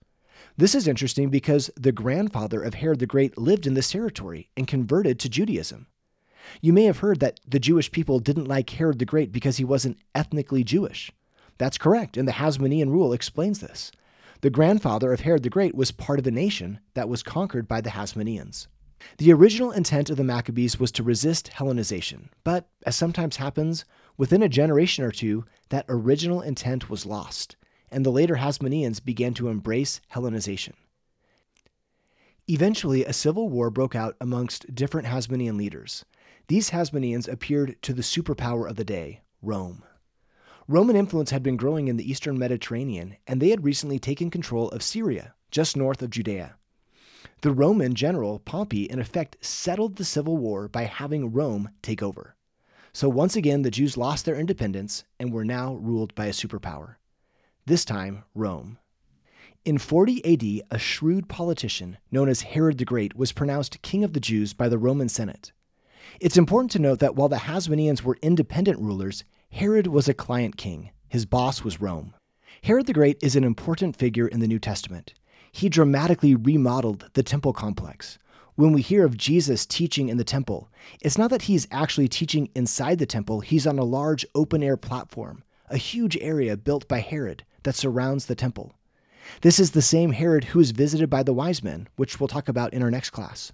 This 0.56 0.76
is 0.76 0.88
interesting 0.88 1.30
because 1.30 1.72
the 1.76 1.92
grandfather 1.92 2.62
of 2.62 2.76
Herod 2.76 3.00
the 3.00 3.08
Great 3.08 3.40
lived 3.40 3.66
in 3.66 3.74
this 3.74 3.92
territory 3.92 4.50
and 4.56 4.68
converted 4.68 5.20
to 5.20 5.30
Judaism. 5.30 5.88
You 6.62 6.74
may 6.74 6.84
have 6.84 7.00
heard 7.00 7.20
that 7.22 7.40
the 7.48 7.60
Jewish 7.60 7.92
people 7.92 8.20
didn't 8.20 8.48
like 8.48 8.70
Herod 8.70 9.00
the 9.00 9.06
Great 9.06 9.32
because 9.32 9.58
he 9.58 9.64
wasn't 9.64 9.98
ethnically 10.14 10.64
Jewish. 10.64 11.12
That's 11.58 11.80
correct, 11.80 12.18
and 12.18 12.28
the 12.28 12.34
Hasmonean 12.34 12.92
rule 12.92 13.14
explains 13.14 13.62
this. 13.62 13.92
The 14.42 14.52
grandfather 14.52 15.12
of 15.12 15.22
Herod 15.22 15.42
the 15.42 15.50
Great 15.50 15.74
was 15.74 15.92
part 15.92 16.20
of 16.20 16.26
the 16.26 16.32
nation 16.32 16.80
that 16.94 17.10
was 17.10 17.24
conquered 17.24 17.68
by 17.68 17.82
the 17.82 17.92
Hasmoneans. 17.92 18.68
The 19.18 19.34
original 19.34 19.72
intent 19.72 20.12
of 20.12 20.18
the 20.18 20.24
Maccabees 20.24 20.80
was 20.80 20.92
to 20.94 21.04
resist 21.04 21.50
Hellenization, 21.56 22.30
but 22.44 22.70
as 22.86 22.96
sometimes 22.96 23.38
happens, 23.38 23.86
within 24.18 24.44
a 24.44 24.50
generation 24.50 25.04
or 25.04 25.12
two, 25.12 25.46
that 25.70 25.86
original 25.90 26.42
intent 26.42 26.92
was 26.92 27.06
lost, 27.06 27.56
and 27.94 28.06
the 28.06 28.12
later 28.12 28.36
Hasmoneans 28.36 29.04
began 29.04 29.34
to 29.36 29.48
embrace 29.48 30.02
Hellenization. 30.14 30.74
Eventually, 32.48 33.06
a 33.06 33.14
civil 33.14 33.48
war 33.48 33.70
broke 33.70 33.96
out 33.96 34.18
amongst 34.20 34.76
different 34.76 35.08
Hasmonean 35.08 35.58
leaders. 35.58 36.04
These 36.48 36.72
Hasmoneans 36.72 37.32
appeared 37.32 37.82
to 37.84 37.94
the 37.94 38.02
superpower 38.02 38.70
of 38.70 38.76
the 38.76 38.84
day, 38.84 39.22
Rome. 39.42 39.84
Roman 40.68 40.96
influence 40.96 41.32
had 41.32 41.44
been 41.44 41.58
growing 41.58 41.88
in 41.88 41.98
the 41.98 42.10
eastern 42.10 42.38
Mediterranean, 42.38 43.16
and 43.28 43.42
they 43.42 43.50
had 43.50 43.64
recently 43.64 44.00
taken 44.00 44.30
control 44.30 44.70
of 44.70 44.84
Syria, 44.84 45.36
just 45.52 45.78
north 45.78 46.02
of 46.02 46.10
Judea. 46.10 46.56
The 47.42 47.52
Roman 47.52 47.94
general 47.94 48.40
Pompey, 48.40 48.84
in 48.84 49.00
effect, 49.00 49.38
settled 49.40 49.96
the 49.96 50.06
civil 50.06 50.38
war 50.38 50.68
by 50.68 50.84
having 50.84 51.32
Rome 51.32 51.70
take 51.82 52.02
over. 52.02 52.36
So 52.94 53.10
once 53.10 53.36
again, 53.36 53.64
the 53.64 53.72
Jews 53.72 53.98
lost 53.98 54.26
their 54.26 54.40
independence 54.40 55.04
and 55.20 55.34
were 55.34 55.46
now 55.46 55.76
ruled 55.76 56.14
by 56.16 56.28
a 56.28 56.32
superpower. 56.32 56.96
This 57.66 57.86
time, 57.86 58.26
Rome. 58.36 58.78
In 59.64 59.78
40 59.78 60.26
AD, 60.26 60.68
a 60.70 60.78
shrewd 60.78 61.30
politician 61.30 61.98
known 62.12 62.28
as 62.28 62.42
Herod 62.42 62.78
the 62.78 62.84
Great 62.84 63.16
was 63.16 63.32
pronounced 63.32 63.82
king 63.82 64.04
of 64.04 64.12
the 64.12 64.20
Jews 64.20 64.52
by 64.52 64.68
the 64.68 64.78
Roman 64.78 65.08
Senate. 65.08 65.54
It's 66.20 66.36
important 66.36 66.72
to 66.72 66.80
note 66.80 67.00
that 67.00 67.16
while 67.16 67.30
the 67.30 67.38
Hasmoneans 67.38 68.04
were 68.04 68.18
independent 68.22 68.80
rulers, 68.80 69.24
Herod 69.50 69.88
was 69.88 70.10
a 70.10 70.14
client 70.14 70.58
king. 70.58 70.92
His 71.08 71.26
boss 71.26 71.64
was 71.64 71.80
Rome. 71.80 72.14
Herod 72.64 72.86
the 72.86 72.92
Great 72.92 73.18
is 73.24 73.38
an 73.38 73.46
important 73.46 73.96
figure 73.96 74.28
in 74.28 74.42
the 74.42 74.48
New 74.48 74.60
Testament. 74.60 75.14
He 75.50 75.70
dramatically 75.70 76.36
remodeled 76.36 77.12
the 77.14 77.24
temple 77.24 77.54
complex. 77.54 78.20
When 78.56 78.74
we 78.74 78.82
hear 78.82 79.06
of 79.06 79.16
Jesus 79.16 79.66
teaching 79.66 80.10
in 80.10 80.18
the 80.18 80.26
temple, 80.26 80.70
it's 81.00 81.18
not 81.18 81.30
that 81.30 81.44
he's 81.44 81.70
actually 81.72 82.10
teaching 82.10 82.50
inside 82.56 83.00
the 83.00 83.06
temple, 83.06 83.40
he's 83.40 83.66
on 83.66 83.80
a 83.80 83.86
large 83.86 84.26
open 84.36 84.62
air 84.62 84.76
platform, 84.76 85.46
a 85.70 85.78
huge 85.78 86.18
area 86.18 86.58
built 86.58 86.90
by 86.90 87.00
Herod 87.00 87.46
that 87.64 87.76
surrounds 87.76 88.26
the 88.26 88.36
temple. 88.36 88.74
This 89.42 89.60
is 89.60 89.72
the 89.72 89.82
same 89.82 90.12
Herod 90.12 90.46
who 90.46 90.60
is 90.60 90.72
visited 90.72 91.10
by 91.10 91.24
the 91.24 91.34
wise 91.34 91.64
men, 91.64 91.88
which 91.96 92.20
we'll 92.20 92.28
talk 92.28 92.48
about 92.48 92.74
in 92.74 92.84
our 92.84 92.92
next 92.92 93.12
class. 93.12 93.52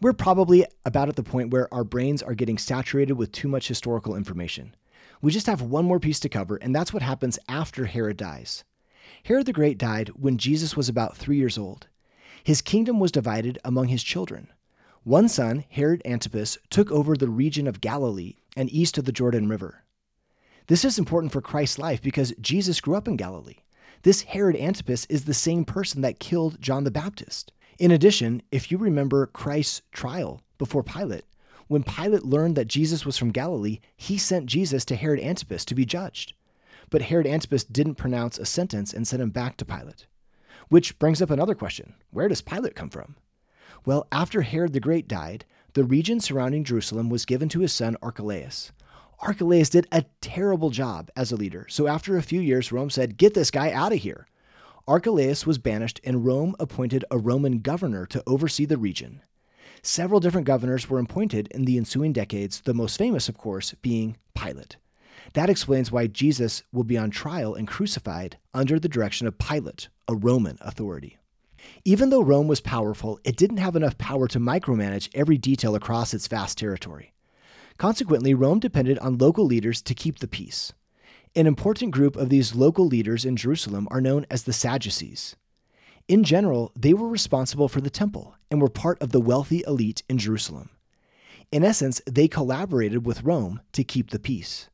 We're 0.00 0.12
probably 0.12 0.66
about 0.84 1.08
at 1.08 1.16
the 1.16 1.22
point 1.22 1.50
where 1.50 1.72
our 1.72 1.84
brains 1.84 2.22
are 2.22 2.34
getting 2.34 2.58
saturated 2.58 3.14
with 3.14 3.32
too 3.32 3.48
much 3.48 3.68
historical 3.68 4.16
information. 4.16 4.74
We 5.20 5.32
just 5.32 5.46
have 5.46 5.62
one 5.62 5.84
more 5.84 6.00
piece 6.00 6.20
to 6.20 6.28
cover, 6.28 6.56
and 6.56 6.74
that's 6.74 6.92
what 6.92 7.02
happens 7.02 7.38
after 7.48 7.86
Herod 7.86 8.16
dies. 8.16 8.64
Herod 9.24 9.46
the 9.46 9.52
Great 9.52 9.78
died 9.78 10.10
when 10.10 10.38
Jesus 10.38 10.76
was 10.76 10.88
about 10.88 11.16
three 11.16 11.36
years 11.36 11.58
old. 11.58 11.88
His 12.44 12.62
kingdom 12.62 13.00
was 13.00 13.12
divided 13.12 13.58
among 13.64 13.88
his 13.88 14.02
children. 14.02 14.52
One 15.02 15.28
son, 15.28 15.64
Herod 15.70 16.02
Antipas, 16.04 16.58
took 16.70 16.90
over 16.90 17.16
the 17.16 17.28
region 17.28 17.66
of 17.66 17.80
Galilee 17.80 18.34
and 18.56 18.70
east 18.70 18.98
of 18.98 19.06
the 19.06 19.12
Jordan 19.12 19.48
River. 19.48 19.84
This 20.68 20.84
is 20.84 20.98
important 20.98 21.32
for 21.32 21.40
Christ's 21.40 21.78
life 21.78 22.02
because 22.02 22.34
Jesus 22.42 22.82
grew 22.82 22.94
up 22.94 23.08
in 23.08 23.16
Galilee. 23.16 23.56
This 24.02 24.20
Herod 24.20 24.54
Antipas 24.54 25.06
is 25.06 25.24
the 25.24 25.32
same 25.32 25.64
person 25.64 26.02
that 26.02 26.20
killed 26.20 26.60
John 26.60 26.84
the 26.84 26.90
Baptist. 26.90 27.52
In 27.78 27.90
addition, 27.90 28.42
if 28.52 28.70
you 28.70 28.76
remember 28.76 29.26
Christ's 29.28 29.80
trial 29.92 30.42
before 30.58 30.82
Pilate, 30.82 31.24
when 31.68 31.82
Pilate 31.82 32.26
learned 32.26 32.54
that 32.56 32.68
Jesus 32.68 33.06
was 33.06 33.16
from 33.16 33.30
Galilee, 33.30 33.80
he 33.96 34.18
sent 34.18 34.44
Jesus 34.44 34.84
to 34.84 34.96
Herod 34.96 35.20
Antipas 35.20 35.64
to 35.64 35.74
be 35.74 35.86
judged. 35.86 36.34
But 36.90 37.00
Herod 37.00 37.26
Antipas 37.26 37.64
didn't 37.64 37.94
pronounce 37.94 38.38
a 38.38 38.44
sentence 38.44 38.92
and 38.92 39.08
sent 39.08 39.22
him 39.22 39.30
back 39.30 39.56
to 39.56 39.64
Pilate. 39.64 40.06
Which 40.68 40.98
brings 40.98 41.22
up 41.22 41.30
another 41.30 41.54
question 41.54 41.94
where 42.10 42.28
does 42.28 42.42
Pilate 42.42 42.76
come 42.76 42.90
from? 42.90 43.16
Well, 43.86 44.06
after 44.12 44.42
Herod 44.42 44.74
the 44.74 44.80
Great 44.80 45.08
died, 45.08 45.46
the 45.72 45.84
region 45.84 46.20
surrounding 46.20 46.62
Jerusalem 46.62 47.08
was 47.08 47.24
given 47.24 47.48
to 47.48 47.60
his 47.60 47.72
son 47.72 47.96
Archelaus. 48.02 48.70
Archelaus 49.20 49.68
did 49.68 49.86
a 49.90 50.04
terrible 50.20 50.70
job 50.70 51.10
as 51.16 51.32
a 51.32 51.36
leader, 51.36 51.66
so 51.68 51.88
after 51.88 52.16
a 52.16 52.22
few 52.22 52.40
years, 52.40 52.70
Rome 52.70 52.88
said, 52.88 53.16
Get 53.16 53.34
this 53.34 53.50
guy 53.50 53.72
out 53.72 53.92
of 53.92 53.98
here. 53.98 54.28
Archelaus 54.86 55.44
was 55.44 55.58
banished, 55.58 56.00
and 56.04 56.24
Rome 56.24 56.54
appointed 56.60 57.04
a 57.10 57.18
Roman 57.18 57.58
governor 57.58 58.06
to 58.06 58.22
oversee 58.26 58.64
the 58.64 58.78
region. 58.78 59.22
Several 59.82 60.20
different 60.20 60.46
governors 60.46 60.88
were 60.88 61.00
appointed 61.00 61.48
in 61.48 61.64
the 61.64 61.76
ensuing 61.76 62.12
decades, 62.12 62.60
the 62.60 62.74
most 62.74 62.96
famous, 62.96 63.28
of 63.28 63.36
course, 63.36 63.74
being 63.82 64.16
Pilate. 64.34 64.76
That 65.34 65.50
explains 65.50 65.92
why 65.92 66.06
Jesus 66.06 66.62
will 66.72 66.84
be 66.84 66.96
on 66.96 67.10
trial 67.10 67.54
and 67.54 67.66
crucified 67.66 68.38
under 68.54 68.78
the 68.78 68.88
direction 68.88 69.26
of 69.26 69.38
Pilate, 69.38 69.88
a 70.06 70.14
Roman 70.14 70.58
authority. 70.60 71.18
Even 71.84 72.10
though 72.10 72.22
Rome 72.22 72.48
was 72.48 72.60
powerful, 72.60 73.18
it 73.24 73.36
didn't 73.36 73.58
have 73.58 73.76
enough 73.76 73.98
power 73.98 74.28
to 74.28 74.38
micromanage 74.38 75.10
every 75.12 75.36
detail 75.36 75.74
across 75.74 76.14
its 76.14 76.28
vast 76.28 76.56
territory. 76.56 77.12
Consequently, 77.78 78.34
Rome 78.34 78.58
depended 78.58 78.98
on 78.98 79.18
local 79.18 79.46
leaders 79.46 79.80
to 79.82 79.94
keep 79.94 80.18
the 80.18 80.28
peace. 80.28 80.72
An 81.36 81.46
important 81.46 81.92
group 81.92 82.16
of 82.16 82.28
these 82.28 82.54
local 82.54 82.86
leaders 82.86 83.24
in 83.24 83.36
Jerusalem 83.36 83.86
are 83.90 84.00
known 84.00 84.26
as 84.30 84.42
the 84.42 84.52
Sadducees. 84.52 85.36
In 86.08 86.24
general, 86.24 86.72
they 86.74 86.92
were 86.92 87.08
responsible 87.08 87.68
for 87.68 87.80
the 87.80 87.90
temple 87.90 88.34
and 88.50 88.60
were 88.60 88.68
part 88.68 89.00
of 89.00 89.12
the 89.12 89.20
wealthy 89.20 89.62
elite 89.66 90.02
in 90.08 90.18
Jerusalem. 90.18 90.70
In 91.52 91.62
essence, 91.62 92.00
they 92.06 92.28
collaborated 92.28 93.06
with 93.06 93.22
Rome 93.22 93.60
to 93.72 93.84
keep 93.84 94.10
the 94.10 94.18
peace. 94.18 94.68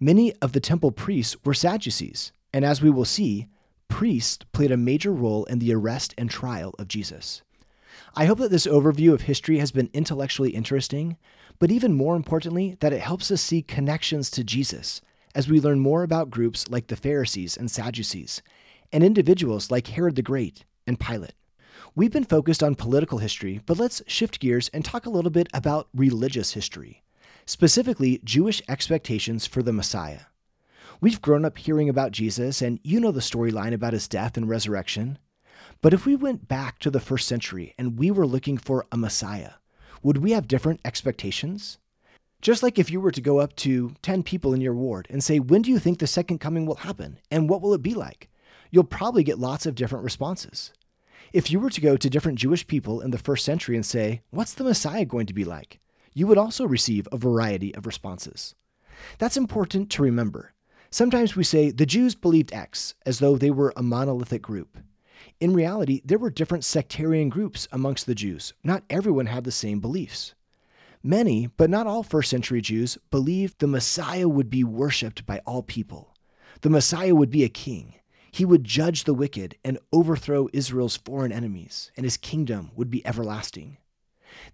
Many 0.00 0.34
of 0.42 0.52
the 0.52 0.60
temple 0.60 0.90
priests 0.90 1.36
were 1.44 1.54
Sadducees, 1.54 2.32
and 2.52 2.64
as 2.64 2.82
we 2.82 2.90
will 2.90 3.04
see, 3.04 3.46
priests 3.88 4.44
played 4.52 4.72
a 4.72 4.76
major 4.76 5.12
role 5.12 5.44
in 5.44 5.60
the 5.60 5.72
arrest 5.72 6.14
and 6.18 6.28
trial 6.28 6.74
of 6.78 6.88
Jesus. 6.88 7.42
I 8.16 8.24
hope 8.24 8.38
that 8.38 8.50
this 8.50 8.66
overview 8.66 9.12
of 9.12 9.22
history 9.22 9.58
has 9.58 9.70
been 9.70 9.90
intellectually 9.92 10.50
interesting, 10.50 11.16
but 11.58 11.70
even 11.70 11.94
more 11.94 12.16
importantly, 12.16 12.76
that 12.80 12.92
it 12.92 13.00
helps 13.00 13.30
us 13.30 13.40
see 13.40 13.62
connections 13.62 14.30
to 14.30 14.44
Jesus 14.44 15.00
as 15.34 15.48
we 15.48 15.60
learn 15.60 15.80
more 15.80 16.02
about 16.02 16.30
groups 16.30 16.68
like 16.68 16.86
the 16.86 16.96
Pharisees 16.96 17.56
and 17.56 17.70
Sadducees, 17.70 18.42
and 18.92 19.02
individuals 19.02 19.70
like 19.70 19.88
Herod 19.88 20.14
the 20.14 20.22
Great 20.22 20.64
and 20.86 20.98
Pilate. 20.98 21.34
We've 21.96 22.12
been 22.12 22.24
focused 22.24 22.62
on 22.62 22.74
political 22.74 23.18
history, 23.18 23.60
but 23.66 23.78
let's 23.78 24.02
shift 24.06 24.40
gears 24.40 24.68
and 24.72 24.84
talk 24.84 25.06
a 25.06 25.10
little 25.10 25.30
bit 25.30 25.48
about 25.52 25.88
religious 25.94 26.52
history, 26.52 27.02
specifically 27.46 28.20
Jewish 28.24 28.62
expectations 28.68 29.46
for 29.46 29.62
the 29.62 29.72
Messiah. 29.72 30.20
We've 31.00 31.22
grown 31.22 31.44
up 31.44 31.58
hearing 31.58 31.88
about 31.88 32.12
Jesus, 32.12 32.62
and 32.62 32.78
you 32.82 33.00
know 33.00 33.10
the 33.10 33.20
storyline 33.20 33.72
about 33.72 33.92
his 33.92 34.08
death 34.08 34.36
and 34.36 34.48
resurrection. 34.48 35.18
But 35.82 35.92
if 35.92 36.06
we 36.06 36.16
went 36.16 36.48
back 36.48 36.78
to 36.80 36.90
the 36.90 37.00
first 37.00 37.26
century 37.26 37.74
and 37.76 37.98
we 37.98 38.10
were 38.10 38.26
looking 38.26 38.56
for 38.56 38.86
a 38.90 38.96
Messiah, 38.96 39.52
would 40.04 40.18
we 40.18 40.30
have 40.30 40.46
different 40.46 40.80
expectations? 40.84 41.78
Just 42.40 42.62
like 42.62 42.78
if 42.78 42.90
you 42.90 43.00
were 43.00 43.10
to 43.10 43.20
go 43.20 43.40
up 43.40 43.56
to 43.56 43.94
10 44.02 44.22
people 44.22 44.54
in 44.54 44.60
your 44.60 44.74
ward 44.74 45.08
and 45.10 45.24
say, 45.24 45.40
When 45.40 45.62
do 45.62 45.70
you 45.70 45.80
think 45.80 45.98
the 45.98 46.06
second 46.06 46.38
coming 46.38 46.66
will 46.66 46.76
happen? 46.76 47.18
And 47.32 47.50
what 47.50 47.60
will 47.60 47.74
it 47.74 47.82
be 47.82 47.94
like? 47.94 48.28
You'll 48.70 48.84
probably 48.84 49.24
get 49.24 49.40
lots 49.40 49.66
of 49.66 49.74
different 49.74 50.04
responses. 50.04 50.72
If 51.32 51.50
you 51.50 51.58
were 51.58 51.70
to 51.70 51.80
go 51.80 51.96
to 51.96 52.10
different 52.10 52.38
Jewish 52.38 52.64
people 52.66 53.00
in 53.00 53.10
the 53.10 53.18
first 53.18 53.44
century 53.44 53.74
and 53.74 53.84
say, 53.84 54.22
What's 54.30 54.54
the 54.54 54.62
Messiah 54.62 55.04
going 55.04 55.26
to 55.26 55.34
be 55.34 55.44
like? 55.44 55.80
you 56.14 56.28
would 56.28 56.38
also 56.38 56.64
receive 56.64 57.08
a 57.10 57.18
variety 57.18 57.74
of 57.74 57.86
responses. 57.86 58.54
That's 59.18 59.36
important 59.36 59.90
to 59.90 60.02
remember. 60.02 60.54
Sometimes 60.90 61.34
we 61.34 61.42
say 61.42 61.72
the 61.72 61.84
Jews 61.84 62.14
believed 62.14 62.52
X 62.52 62.94
as 63.04 63.18
though 63.18 63.36
they 63.36 63.50
were 63.50 63.72
a 63.76 63.82
monolithic 63.82 64.40
group. 64.40 64.78
In 65.44 65.52
reality, 65.52 66.00
there 66.06 66.16
were 66.16 66.30
different 66.30 66.64
sectarian 66.64 67.28
groups 67.28 67.68
amongst 67.70 68.06
the 68.06 68.14
Jews. 68.14 68.54
Not 68.64 68.82
everyone 68.88 69.26
had 69.26 69.44
the 69.44 69.52
same 69.52 69.78
beliefs. 69.78 70.32
Many, 71.02 71.48
but 71.58 71.68
not 71.68 71.86
all 71.86 72.02
first 72.02 72.30
century 72.30 72.62
Jews, 72.62 72.96
believed 73.10 73.58
the 73.58 73.66
Messiah 73.66 74.26
would 74.26 74.48
be 74.48 74.64
worshiped 74.64 75.26
by 75.26 75.42
all 75.44 75.62
people. 75.62 76.14
The 76.62 76.70
Messiah 76.70 77.14
would 77.14 77.28
be 77.28 77.44
a 77.44 77.50
king. 77.50 77.96
He 78.32 78.46
would 78.46 78.64
judge 78.64 79.04
the 79.04 79.12
wicked 79.12 79.58
and 79.62 79.78
overthrow 79.92 80.48
Israel's 80.54 80.96
foreign 80.96 81.30
enemies, 81.30 81.90
and 81.94 82.04
his 82.04 82.16
kingdom 82.16 82.70
would 82.74 82.90
be 82.90 83.06
everlasting. 83.06 83.76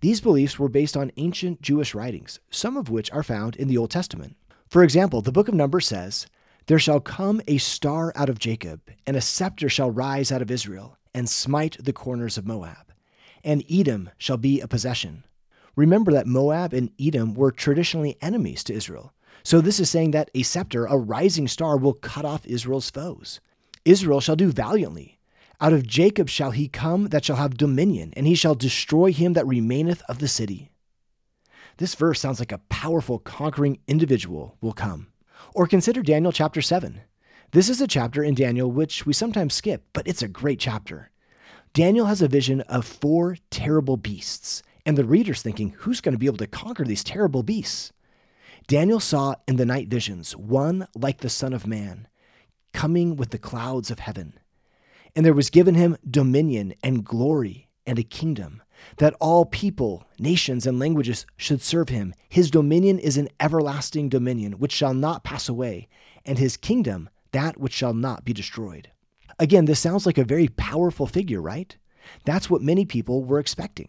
These 0.01 0.21
beliefs 0.21 0.59
were 0.59 0.69
based 0.69 0.97
on 0.97 1.13
ancient 1.17 1.63
Jewish 1.63 1.95
writings, 1.95 2.41
some 2.51 2.77
of 2.77 2.91
which 2.91 3.13
are 3.13 3.23
found 3.23 3.55
in 3.55 3.69
the 3.69 3.79
Old 3.79 3.93
Testament. 3.93 4.35
For 4.67 4.83
example, 4.83 5.23
the 5.23 5.31
book 5.31 5.47
of 5.47 5.55
Numbers 5.55 5.87
says, 5.87 6.27
There 6.71 6.79
shall 6.79 7.01
come 7.01 7.43
a 7.49 7.59
star 7.59 8.13
out 8.15 8.29
of 8.29 8.39
Jacob, 8.39 8.81
and 9.05 9.17
a 9.17 9.21
scepter 9.21 9.69
shall 9.69 9.91
rise 9.91 10.31
out 10.31 10.41
of 10.41 10.53
Israel, 10.53 10.97
and 11.13 11.29
smite 11.29 11.77
the 11.81 11.93
corners 11.93 12.39
of 12.39 12.47
Moab. 12.47 12.93
And 13.43 13.65
Edom 13.69 14.11
shall 14.19 14.37
be 14.37 14.61
a 14.61 14.69
possession. 14.69 15.25
Remember 15.75 16.13
that 16.13 16.29
Moab 16.29 16.73
and 16.73 16.93
Edom 16.97 17.35
were 17.35 17.51
traditionally 17.51 18.17
enemies 18.23 18.63
to 18.63 18.73
Israel. 18.73 19.13
So 19.43 19.61
this 19.61 19.81
is 19.81 19.91
saying 19.91 20.13
that 20.13 20.31
a 20.33 20.45
scepter, 20.45 20.87
a 20.87 20.97
rising 20.97 21.49
star, 21.49 21.77
will 21.77 21.95
cut 21.95 22.25
off 22.25 22.47
Israel's 22.47 22.89
foes. 22.89 23.41
Israel 23.85 24.21
shall 24.21 24.37
do 24.37 24.53
valiantly. 24.53 25.19
Out 25.61 25.73
of 25.73 25.89
Jacob 25.89 26.29
shall 26.29 26.53
he 26.53 26.69
come 26.69 27.09
that 27.09 27.25
shall 27.25 27.35
have 27.35 27.57
dominion, 27.57 28.13
and 28.17 28.29
he 28.29 28.37
shall 28.37 28.55
destroy 28.55 29.13
him 29.13 29.33
that 29.33 29.45
remaineth 29.45 30.03
of 30.09 30.21
the 30.21 30.29
city. 30.29 30.71
This 31.79 31.97
verse 31.97 32.21
sounds 32.21 32.39
like 32.39 32.53
a 32.53 32.63
powerful, 32.69 33.19
conquering 33.19 33.81
individual 33.89 34.57
will 34.61 34.73
come. 34.73 35.09
Or 35.55 35.67
consider 35.67 36.03
Daniel 36.03 36.33
chapter 36.33 36.63
7. 36.63 37.01
This 37.53 37.69
is 37.69 37.81
a 37.81 37.89
chapter 37.89 38.23
in 38.23 38.35
Daniel 38.35 38.71
which 38.71 39.05
we 39.05 39.13
sometimes 39.13 39.55
skip, 39.55 39.85
but 39.93 40.07
it's 40.07 40.23
a 40.23 40.29
great 40.29 40.61
chapter. 40.61 41.11
Daniel 41.73 42.07
has 42.07 42.23
a 42.23 42.29
vision 42.29 42.61
of 42.63 42.85
four 42.85 43.37
terrible 43.51 43.97
beasts, 43.97 44.63
and 44.87 44.97
the 44.97 45.05
reader's 45.05 45.43
thinking, 45.43 45.75
who's 45.79 46.01
going 46.01 46.13
to 46.13 46.19
be 46.19 46.27
able 46.27 46.37
to 46.37 46.47
conquer 46.47 46.85
these 46.85 47.05
terrible 47.05 47.43
beasts? 47.43 47.93
Daniel 48.67 49.01
saw 49.01 49.35
in 49.49 49.57
the 49.57 49.67
night 49.67 49.89
visions 49.89 50.37
one 50.37 50.87
like 50.95 51.19
the 51.19 51.29
Son 51.29 51.53
of 51.53 51.67
Man, 51.67 52.07
coming 52.73 53.17
with 53.17 53.31
the 53.31 53.39
clouds 53.39 53.91
of 53.91 53.99
heaven. 53.99 54.35
And 55.17 55.27
there 55.27 55.35
was 55.35 55.51
given 55.51 55.75
him 55.75 55.97
dominion 56.09 56.75
and 56.85 57.05
glory 57.05 57.69
and 57.85 57.99
a 57.99 58.05
kingdom, 58.05 58.63
that 58.99 59.15
all 59.21 59.45
people, 59.45 60.05
nations, 60.19 60.67
and 60.67 60.79
languages 60.79 61.27
should 61.37 61.63
serve 61.63 61.89
him. 61.89 62.15
His 62.29 62.51
dominion 62.51 62.99
is 62.99 63.17
an 63.17 63.29
everlasting 63.39 64.09
dominion 64.09 64.55
which 64.55 64.73
shall 64.73 64.95
not 64.95 65.25
pass 65.25 65.49
away, 65.49 65.89
and 66.25 66.39
his 66.39 66.57
kingdom 66.57 67.09
that 67.33 67.59
which 67.59 67.73
shall 67.73 67.95
not 67.95 68.25
be 68.25 68.33
destroyed. 68.33 68.91
Again, 69.39 69.65
this 69.65 69.81
sounds 69.81 70.07
like 70.07 70.19
a 70.19 70.25
very 70.25 70.49
powerful 70.49 71.07
figure, 71.07 71.41
right? 71.41 71.77
That's 72.25 72.51
what 72.51 72.63
many 72.63 72.85
people 72.85 73.25
were 73.25 73.39
expecting. 73.39 73.89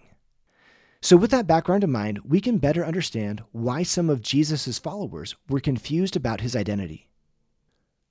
So, 1.01 1.17
with 1.17 1.31
that 1.31 1.47
background 1.47 1.83
in 1.83 1.91
mind, 1.91 2.19
we 2.23 2.39
can 2.39 2.59
better 2.59 2.85
understand 2.85 3.41
why 3.51 3.81
some 3.81 4.09
of 4.09 4.21
Jesus' 4.21 4.77
followers 4.77 5.35
were 5.49 5.59
confused 5.59 6.15
about 6.15 6.41
his 6.41 6.55
identity. 6.55 7.07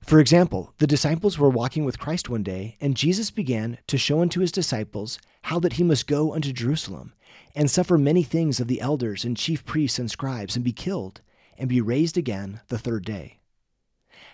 For 0.01 0.19
example, 0.19 0.73
the 0.79 0.87
disciples 0.87 1.37
were 1.37 1.49
walking 1.49 1.85
with 1.85 1.99
Christ 1.99 2.29
one 2.29 2.43
day, 2.43 2.75
and 2.81 2.97
Jesus 2.97 3.31
began 3.31 3.77
to 3.87 3.97
show 3.97 4.21
unto 4.21 4.41
his 4.41 4.51
disciples 4.51 5.19
how 5.43 5.59
that 5.59 5.73
he 5.73 5.83
must 5.83 6.07
go 6.07 6.33
unto 6.33 6.51
Jerusalem, 6.51 7.13
and 7.55 7.69
suffer 7.69 7.97
many 7.97 8.23
things 8.23 8.59
of 8.59 8.67
the 8.67 8.81
elders 8.81 9.23
and 9.23 9.37
chief 9.37 9.63
priests 9.65 9.99
and 9.99 10.09
scribes, 10.09 10.55
and 10.55 10.65
be 10.65 10.73
killed, 10.73 11.21
and 11.57 11.69
be 11.69 11.81
raised 11.81 12.17
again 12.17 12.61
the 12.67 12.77
third 12.77 13.05
day. 13.05 13.39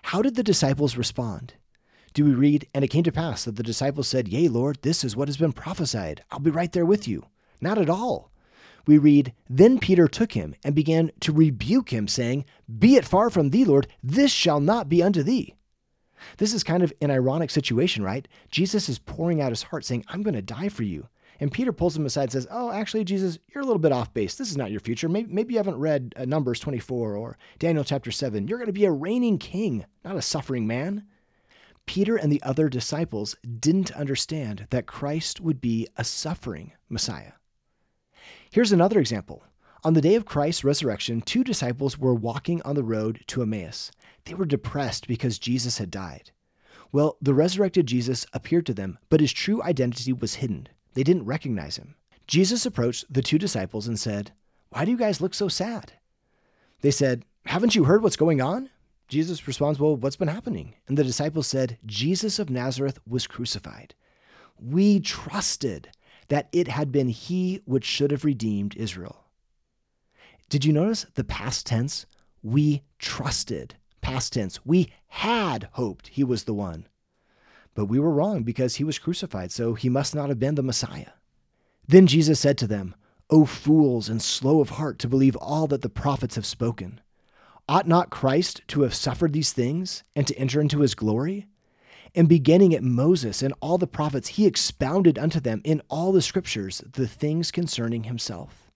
How 0.03 0.21
did 0.21 0.36
the 0.36 0.43
disciples 0.43 0.97
respond? 0.97 1.53
Do 2.13 2.25
we 2.25 2.34
read, 2.34 2.67
And 2.73 2.84
it 2.84 2.88
came 2.88 3.03
to 3.03 3.12
pass 3.12 3.43
that 3.43 3.58
the 3.58 3.63
disciples 3.63 4.08
said, 4.08 4.27
Yea, 4.27 4.47
Lord, 4.47 4.80
this 4.82 5.03
is 5.03 5.15
what 5.15 5.27
has 5.27 5.38
been 5.38 5.53
prophesied. 5.53 6.23
I'll 6.32 6.39
be 6.39 6.49
right 6.49 6.71
there 6.71 6.86
with 6.86 7.08
you. 7.08 7.25
Not 7.62 7.77
at 7.77 7.89
all 7.89 8.32
we 8.86 8.98
read, 8.98 9.34
Then 9.50 9.80
Peter 9.80 10.08
took 10.08 10.34
him 10.34 10.56
and 10.63 10.76
began 10.76 11.12
to 11.22 11.32
rebuke 11.32 11.92
him, 11.92 12.08
saying, 12.08 12.46
Be 12.80 12.96
it 12.96 13.06
far 13.06 13.30
from 13.30 13.50
thee, 13.50 13.66
Lord, 13.66 13.88
this 14.04 14.32
shall 14.32 14.60
not 14.60 14.90
be 14.90 15.04
unto 15.04 15.24
thee. 15.24 15.56
This 16.38 16.54
is 16.54 16.63
kind 16.63 16.84
of 16.84 16.94
an 17.02 17.12
ironic 17.12 17.50
situation, 17.50 18.04
right? 18.04 18.28
Jesus 18.50 18.90
is 18.90 19.00
pouring 19.00 19.42
out 19.42 19.52
his 19.52 19.63
heart, 19.63 19.86
saying, 19.86 20.06
I'm 20.08 20.24
going 20.24 20.34
to 20.34 20.42
die 20.42 20.70
for 20.70 20.84
you. 20.84 21.08
And 21.40 21.52
Peter 21.52 21.72
pulls 21.72 21.96
him 21.96 22.06
aside 22.06 22.24
and 22.24 22.32
says, 22.32 22.48
Oh, 22.50 22.72
actually, 22.72 23.04
Jesus, 23.04 23.38
you're 23.54 23.63
a 23.63 23.66
little 23.66 23.80
bit 23.80 23.92
off 23.92 24.13
base. 24.13 24.36
This 24.36 24.50
is 24.50 24.58
not 24.58 24.72
your 24.72 24.80
future. 24.80 25.08
Maybe, 25.08 25.32
maybe 25.32 25.54
you 25.54 25.60
haven't 25.60 25.78
read 25.78 26.13
uh, 26.18 26.26
Numbers 26.26 26.60
24 26.60 27.16
or 27.16 27.38
Daniel 27.60 27.84
chapter 27.84 28.12
7. 28.12 28.48
You're 28.48 28.58
going 28.58 28.68
to 28.68 28.74
be 28.74 28.86
a 28.86 28.92
reigning 28.92 29.38
king, 29.38 29.86
not 30.04 30.16
a 30.16 30.22
suffering 30.22 30.66
man. 30.66 31.06
Peter 31.86 32.18
and 32.18 32.32
the 32.32 32.42
other 32.44 32.68
disciples 32.70 33.36
didn't 33.60 33.92
understand 33.92 34.68
that 34.72 34.88
Christ 34.88 35.40
would 35.40 35.62
be 35.62 35.88
a 35.96 36.04
suffering 36.04 36.74
Messiah. 36.90 37.34
Here's 38.51 38.71
another 38.71 38.99
example. 38.99 39.43
On 39.83 39.93
the 39.93 40.01
day 40.01 40.15
of 40.15 40.25
Christ's 40.25 40.63
resurrection, 40.63 41.21
two 41.21 41.43
disciples 41.43 41.97
were 41.97 42.13
walking 42.13 42.62
on 42.63 42.75
the 42.75 42.83
road 42.83 43.23
to 43.27 43.41
Emmaus. 43.41 43.91
They 44.25 44.33
were 44.33 44.45
depressed 44.45 45.07
because 45.07 45.39
Jesus 45.39 45.77
had 45.77 45.91
died. 45.91 46.31
Well, 46.91 47.17
the 47.21 47.33
resurrected 47.33 47.86
Jesus 47.86 48.25
appeared 48.33 48.65
to 48.67 48.73
them, 48.73 48.97
but 49.10 49.21
his 49.21 49.33
true 49.33 49.62
identity 49.62 50.13
was 50.13 50.36
hidden. 50.36 50.67
They 50.93 51.03
didn't 51.03 51.25
recognize 51.25 51.77
him. 51.77 51.95
Jesus 52.27 52.65
approached 52.65 53.05
the 53.13 53.21
two 53.21 53.38
disciples 53.38 53.88
and 53.88 53.99
said, 53.99 54.31
Why 54.69 54.83
do 54.83 54.91
you 54.91 54.97
guys 54.97 55.21
look 55.21 55.33
so 55.33 55.47
sad? 55.47 55.93
They 56.81 56.91
said, 56.91 57.23
Haven't 57.45 57.75
you 57.75 57.83
heard 57.83 58.03
what's 58.03 58.15
going 58.15 58.41
on? 58.41 58.69
Jesus 59.07 59.47
responds, 59.47 59.79
Well, 59.79 59.95
what's 59.95 60.15
been 60.15 60.27
happening? 60.27 60.75
And 60.88 60.97
the 60.97 61.03
disciples 61.03 61.47
said, 61.47 61.77
Jesus 61.86 62.39
of 62.39 62.49
Nazareth 62.49 62.99
was 63.07 63.27
crucified. 63.27 63.95
We 64.60 64.99
trusted 64.99 65.89
that 66.28 66.50
it 66.52 66.68
had 66.68 66.92
been 66.92 67.10
he 67.10 67.62
which 67.66 67.86
should 67.86 68.12
have 68.12 68.26
redeemed 68.26 68.76
Israel. 68.76 69.26
Did 70.50 70.66
you 70.66 70.74
notice 70.74 71.06
the 71.16 71.24
past 71.24 71.66
tense? 71.66 72.06
We 72.42 72.84
trusted. 73.00 73.76
Past 74.02 74.34
tense. 74.34 74.66
We 74.66 74.92
had 75.08 75.70
hoped 75.74 76.08
he 76.08 76.24
was 76.24 76.46
the 76.46 76.54
one. 76.54 76.88
But 77.74 77.86
we 77.86 78.00
were 78.00 78.12
wrong 78.12 78.44
because 78.44 78.76
he 78.76 78.84
was 78.84 78.98
crucified, 78.98 79.52
so 79.52 79.74
he 79.74 79.90
must 79.90 80.16
not 80.16 80.30
have 80.30 80.40
been 80.40 80.56
the 80.56 80.63
Messiah. 80.63 81.12
Then 81.88 82.08
Jesus 82.08 82.40
said 82.40 82.58
to 82.60 82.68
them, 82.68 82.96
O 83.30 83.46
fools 83.46 84.08
and 84.08 84.22
slow 84.22 84.62
of 84.62 84.72
heart 84.72 85.00
to 85.00 85.10
believe 85.10 85.36
all 85.36 85.68
that 85.68 85.82
the 85.82 85.90
prophets 85.90 86.36
have 86.36 86.46
spoken. 86.46 87.02
Ought 87.68 87.88
not 87.88 88.10
Christ 88.10 88.62
to 88.70 88.82
have 88.84 88.96
suffered 88.96 89.34
these 89.34 89.52
things 89.52 90.04
and 90.16 90.26
to 90.28 90.38
enter 90.38 90.62
into 90.62 90.80
his 90.80 90.96
glory? 90.96 91.48
And 92.15 92.28
beginning 92.28 92.74
at 92.74 92.84
Moses 92.84 93.41
and 93.41 93.54
all 93.62 93.78
the 93.78 93.88
prophets, 93.88 94.30
he 94.30 94.46
expounded 94.46 95.17
unto 95.17 95.39
them 95.39 95.62
in 95.63 95.82
all 95.89 96.12
the 96.12 96.22
scriptures 96.22 96.82
the 96.91 97.08
things 97.08 97.52
concerning 97.52 98.04
himself. 98.04 98.72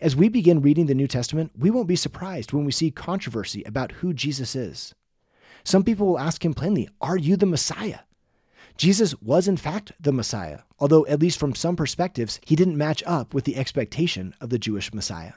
As 0.00 0.16
we 0.16 0.28
begin 0.28 0.62
reading 0.62 0.86
the 0.86 0.94
New 0.94 1.08
Testament, 1.08 1.52
we 1.58 1.70
won't 1.70 1.88
be 1.88 1.96
surprised 1.96 2.52
when 2.52 2.64
we 2.64 2.72
see 2.72 2.90
controversy 2.90 3.62
about 3.64 3.92
who 3.92 4.14
Jesus 4.14 4.56
is. 4.56 4.94
Some 5.64 5.84
people 5.84 6.06
will 6.06 6.18
ask 6.18 6.44
him 6.44 6.54
plainly, 6.54 6.88
Are 7.00 7.16
you 7.16 7.36
the 7.36 7.46
Messiah? 7.46 8.00
Jesus 8.76 9.14
was, 9.20 9.46
in 9.46 9.56
fact, 9.56 9.92
the 10.00 10.12
Messiah, 10.12 10.60
although, 10.78 11.06
at 11.06 11.20
least 11.20 11.38
from 11.38 11.54
some 11.54 11.76
perspectives, 11.76 12.40
he 12.44 12.56
didn't 12.56 12.76
match 12.76 13.02
up 13.06 13.32
with 13.32 13.44
the 13.44 13.56
expectation 13.56 14.34
of 14.40 14.50
the 14.50 14.58
Jewish 14.58 14.92
Messiah. 14.92 15.34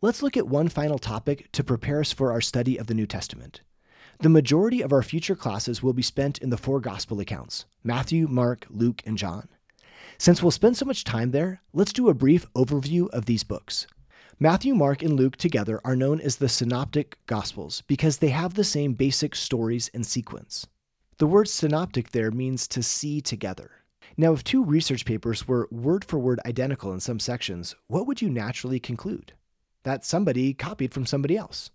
Let's 0.00 0.22
look 0.22 0.36
at 0.36 0.48
one 0.48 0.68
final 0.68 0.98
topic 0.98 1.50
to 1.52 1.64
prepare 1.64 2.00
us 2.00 2.12
for 2.12 2.32
our 2.32 2.40
study 2.40 2.78
of 2.78 2.86
the 2.86 2.94
New 2.94 3.06
Testament. 3.06 3.60
The 4.20 4.28
majority 4.28 4.80
of 4.80 4.92
our 4.92 5.02
future 5.02 5.34
classes 5.34 5.82
will 5.82 5.92
be 5.92 6.02
spent 6.02 6.38
in 6.38 6.50
the 6.50 6.56
four 6.56 6.80
gospel 6.80 7.20
accounts 7.20 7.66
Matthew, 7.82 8.26
Mark, 8.28 8.66
Luke, 8.70 9.02
and 9.04 9.18
John. 9.18 9.48
Since 10.18 10.42
we'll 10.42 10.52
spend 10.52 10.76
so 10.76 10.84
much 10.84 11.04
time 11.04 11.32
there, 11.32 11.60
let's 11.72 11.92
do 11.92 12.08
a 12.08 12.14
brief 12.14 12.50
overview 12.54 13.08
of 13.10 13.26
these 13.26 13.44
books. 13.44 13.86
Matthew, 14.38 14.74
Mark, 14.74 15.02
and 15.02 15.14
Luke 15.14 15.36
together 15.36 15.80
are 15.84 15.96
known 15.96 16.20
as 16.20 16.36
the 16.36 16.48
Synoptic 16.48 17.18
Gospels 17.26 17.82
because 17.86 18.18
they 18.18 18.30
have 18.30 18.54
the 18.54 18.64
same 18.64 18.94
basic 18.94 19.34
stories 19.34 19.90
and 19.94 20.06
sequence. 20.06 20.66
The 21.18 21.26
word 21.26 21.48
synoptic 21.48 22.10
there 22.10 22.30
means 22.30 22.66
to 22.68 22.82
see 22.82 23.20
together. 23.20 23.70
Now, 24.16 24.32
if 24.32 24.42
two 24.44 24.64
research 24.64 25.04
papers 25.04 25.46
were 25.46 25.68
word 25.70 26.04
for 26.04 26.18
word 26.18 26.40
identical 26.44 26.92
in 26.92 27.00
some 27.00 27.20
sections, 27.20 27.74
what 27.86 28.06
would 28.06 28.20
you 28.20 28.30
naturally 28.30 28.80
conclude? 28.80 29.32
That 29.84 30.04
somebody 30.04 30.54
copied 30.54 30.92
from 30.92 31.06
somebody 31.06 31.36
else. 31.36 31.70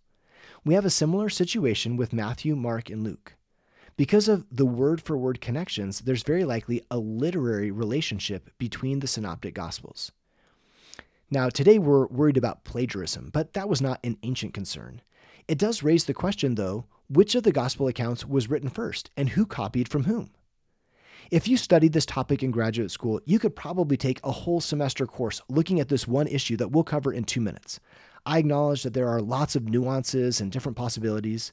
We 0.66 0.74
have 0.74 0.86
a 0.86 0.90
similar 0.90 1.30
situation 1.30 1.96
with 1.96 2.12
Matthew, 2.12 2.56
Mark, 2.56 2.90
and 2.90 3.04
Luke. 3.04 3.36
Because 3.96 4.28
of 4.28 4.46
the 4.52 4.66
word 4.66 5.02
for 5.02 5.18
word 5.18 5.40
connections, 5.42 6.02
there's 6.02 6.24
very 6.24 6.44
likely 6.44 6.82
a 6.92 6.98
literary 6.98 7.72
relationship 7.72 8.50
between 8.58 9.00
the 9.00 9.08
synoptic 9.08 9.54
gospels. 9.54 10.12
Now, 11.32 11.50
today 11.50 11.80
we're 11.80 12.08
worried 12.08 12.38
about 12.38 12.64
plagiarism, 12.64 13.30
but 13.32 13.54
that 13.54 13.70
was 13.70 13.82
not 13.82 14.00
an 14.04 14.18
ancient 14.24 14.54
concern. 14.54 15.02
It 15.48 15.58
does 15.58 15.84
raise 15.84 16.06
the 16.06 16.14
question, 16.14 16.56
though 16.56 16.86
which 17.08 17.36
of 17.36 17.44
the 17.44 17.52
gospel 17.52 17.88
accounts 17.88 18.26
was 18.26 18.50
written 18.50 18.70
first 18.70 19.10
and 19.18 19.30
who 19.30 19.46
copied 19.46 19.90
from 19.90 20.04
whom? 20.04 20.30
If 21.32 21.48
you 21.48 21.58
studied 21.58 21.94
this 21.94 22.06
topic 22.06 22.44
in 22.44 22.52
graduate 22.52 22.92
school, 22.92 23.22
you 23.26 23.40
could 23.40 23.56
probably 23.56 23.98
take 23.98 24.20
a 24.24 24.32
whole 24.32 24.62
semester 24.62 25.06
course 25.06 25.42
looking 25.48 25.80
at 25.80 25.90
this 25.90 26.08
one 26.08 26.28
issue 26.28 26.58
that 26.58 26.72
we'll 26.72 26.84
cover 26.84 27.14
in 27.14 27.24
two 27.24 27.42
minutes. 27.42 27.80
I 28.26 28.40
acknowledge 28.40 28.84
that 28.84 28.94
there 28.94 29.08
are 29.08 29.22
lots 29.22 29.56
of 29.56 29.68
nuances 29.68 30.42
and 30.42 30.52
different 30.52 30.78
possibilities, 30.78 31.52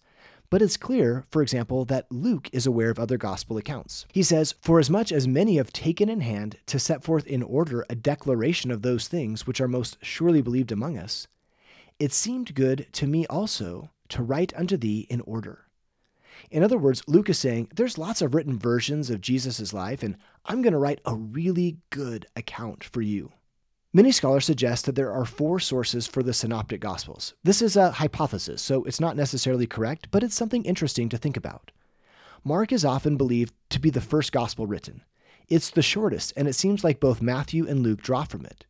but 0.48 0.62
it's 0.62 0.76
clear, 0.76 1.24
for 1.30 1.42
example, 1.42 1.84
that 1.86 2.10
Luke 2.10 2.48
is 2.52 2.66
aware 2.66 2.90
of 2.90 2.98
other 2.98 3.16
gospel 3.16 3.56
accounts. 3.56 4.06
He 4.12 4.22
says, 4.22 4.54
For 4.60 4.78
as 4.78 4.90
much 4.90 5.10
as 5.10 5.26
many 5.26 5.56
have 5.56 5.72
taken 5.72 6.08
in 6.08 6.20
hand 6.20 6.56
to 6.66 6.78
set 6.78 7.02
forth 7.02 7.26
in 7.26 7.42
order 7.42 7.84
a 7.88 7.94
declaration 7.94 8.70
of 8.70 8.82
those 8.82 9.08
things 9.08 9.46
which 9.46 9.60
are 9.60 9.68
most 9.68 9.98
surely 10.02 10.42
believed 10.42 10.70
among 10.70 10.98
us, 10.98 11.26
it 11.98 12.12
seemed 12.12 12.54
good 12.54 12.86
to 12.92 13.06
me 13.06 13.26
also 13.26 13.90
to 14.10 14.22
write 14.22 14.52
unto 14.56 14.76
thee 14.76 15.06
in 15.10 15.20
order. 15.22 15.66
In 16.50 16.62
other 16.62 16.78
words, 16.78 17.02
Luke 17.06 17.30
is 17.30 17.38
saying, 17.38 17.68
There's 17.74 17.98
lots 17.98 18.22
of 18.22 18.34
written 18.34 18.58
versions 18.58 19.10
of 19.10 19.20
Jesus' 19.20 19.72
life, 19.72 20.02
and 20.02 20.16
I'm 20.44 20.62
going 20.62 20.74
to 20.74 20.78
write 20.78 21.00
a 21.04 21.14
really 21.14 21.78
good 21.90 22.26
account 22.36 22.84
for 22.84 23.00
you. 23.00 23.32
Many 23.92 24.12
scholars 24.12 24.44
suggest 24.44 24.84
that 24.84 24.94
there 24.94 25.12
are 25.12 25.24
four 25.24 25.58
sources 25.58 26.06
for 26.06 26.22
the 26.22 26.34
Synoptic 26.34 26.80
Gospels. 26.80 27.34
This 27.44 27.62
is 27.62 27.76
a 27.76 27.92
hypothesis, 27.92 28.60
so 28.60 28.84
it's 28.84 29.00
not 29.00 29.16
necessarily 29.16 29.66
correct, 29.66 30.08
but 30.10 30.22
it's 30.22 30.34
something 30.34 30.64
interesting 30.64 31.08
to 31.08 31.16
think 31.16 31.36
about. 31.36 31.70
Mark 32.44 32.72
is 32.72 32.84
often 32.84 33.16
believed 33.16 33.54
to 33.70 33.80
be 33.80 33.90
the 33.90 34.00
first 34.00 34.32
gospel 34.32 34.66
written. 34.66 35.02
It's 35.48 35.70
the 35.70 35.82
shortest, 35.82 36.32
and 36.36 36.46
it 36.46 36.54
seems 36.54 36.84
like 36.84 37.00
both 37.00 37.22
Matthew 37.22 37.66
and 37.66 37.80
Luke 37.80 38.02
draw 38.02 38.24
from 38.24 38.44
it. 38.44 38.66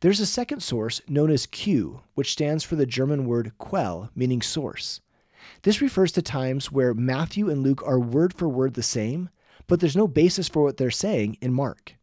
There's 0.00 0.20
a 0.20 0.26
second 0.26 0.62
source 0.62 1.00
known 1.08 1.30
as 1.30 1.46
Q, 1.46 2.02
which 2.14 2.32
stands 2.32 2.64
for 2.64 2.76
the 2.76 2.86
German 2.86 3.26
word 3.26 3.52
Quell, 3.58 4.10
meaning 4.14 4.42
source. 4.42 5.00
This 5.62 5.80
refers 5.80 6.12
to 6.12 6.22
times 6.22 6.70
where 6.70 6.94
Matthew 6.94 7.50
and 7.50 7.62
Luke 7.62 7.82
are 7.86 7.98
word 7.98 8.34
for 8.34 8.48
word 8.48 8.74
the 8.74 8.82
same, 8.82 9.30
but 9.66 9.80
there's 9.80 9.96
no 9.96 10.06
basis 10.06 10.48
for 10.48 10.62
what 10.62 10.76
they're 10.76 10.90
saying 10.90 11.38
in 11.40 11.52
Mark. 11.52 11.96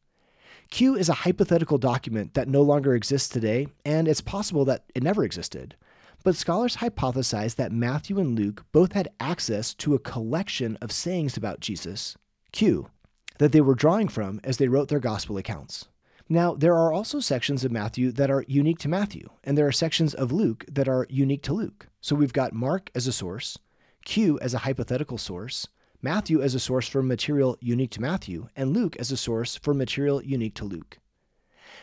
Q 0.71 0.95
is 0.95 1.10
a 1.10 1.13
hypothetical 1.13 1.77
document 1.77 2.34
that 2.34 2.47
no 2.47 2.62
longer 2.62 2.95
exists 2.95 3.27
today, 3.27 3.67
and 3.84 4.07
it's 4.07 4.21
possible 4.21 4.63
that 4.65 4.86
it 4.95 5.03
never 5.03 5.25
existed. 5.25 5.75
But 6.23 6.38
scholars 6.38 6.77
hypothesize 6.77 7.55
that 7.55 7.73
Matthew 7.73 8.19
and 8.19 8.39
Luke 8.39 8.63
both 8.71 8.93
had 8.93 9.10
access 9.19 9.73
to 9.75 9.93
a 9.93 9.99
collection 9.99 10.77
of 10.81 10.93
sayings 10.93 11.36
about 11.36 11.60
Jesus, 11.60 12.15
Q, 12.53 12.88
that 13.38 13.51
they 13.51 13.60
were 13.60 13.75
drawing 13.75 14.07
from 14.07 14.39
as 14.45 14.57
they 14.57 14.69
wrote 14.69 14.88
their 14.88 14.99
gospel 14.99 15.38
accounts. 15.38 15.89
Now, 16.29 16.53
there 16.53 16.77
are 16.77 16.93
also 16.93 17.19
sections 17.19 17.65
of 17.65 17.71
Matthew 17.73 18.10
that 18.13 18.31
are 18.31 18.45
unique 18.47 18.79
to 18.79 18.88
Matthew, 18.88 19.27
and 19.43 19.57
there 19.57 19.67
are 19.67 19.73
sections 19.73 20.13
of 20.13 20.31
Luke 20.31 20.63
that 20.71 20.88
are 20.88 21.05
unique 21.10 21.43
to 21.43 21.53
Luke. 21.53 21.89
So 21.99 22.15
we've 22.15 22.31
got 22.31 22.53
Mark 22.53 22.89
as 22.95 23.07
a 23.07 23.12
source, 23.12 23.57
Q 24.05 24.39
as 24.39 24.53
a 24.53 24.60
hypothetical 24.60 25.17
source, 25.17 25.67
Matthew 26.03 26.41
as 26.41 26.55
a 26.55 26.59
source 26.59 26.87
for 26.87 27.03
material 27.03 27.57
unique 27.61 27.91
to 27.91 28.01
Matthew, 28.01 28.49
and 28.55 28.73
Luke 28.73 28.95
as 28.97 29.11
a 29.11 29.17
source 29.17 29.57
for 29.57 29.73
material 29.73 30.23
unique 30.23 30.55
to 30.55 30.65
Luke. 30.65 30.97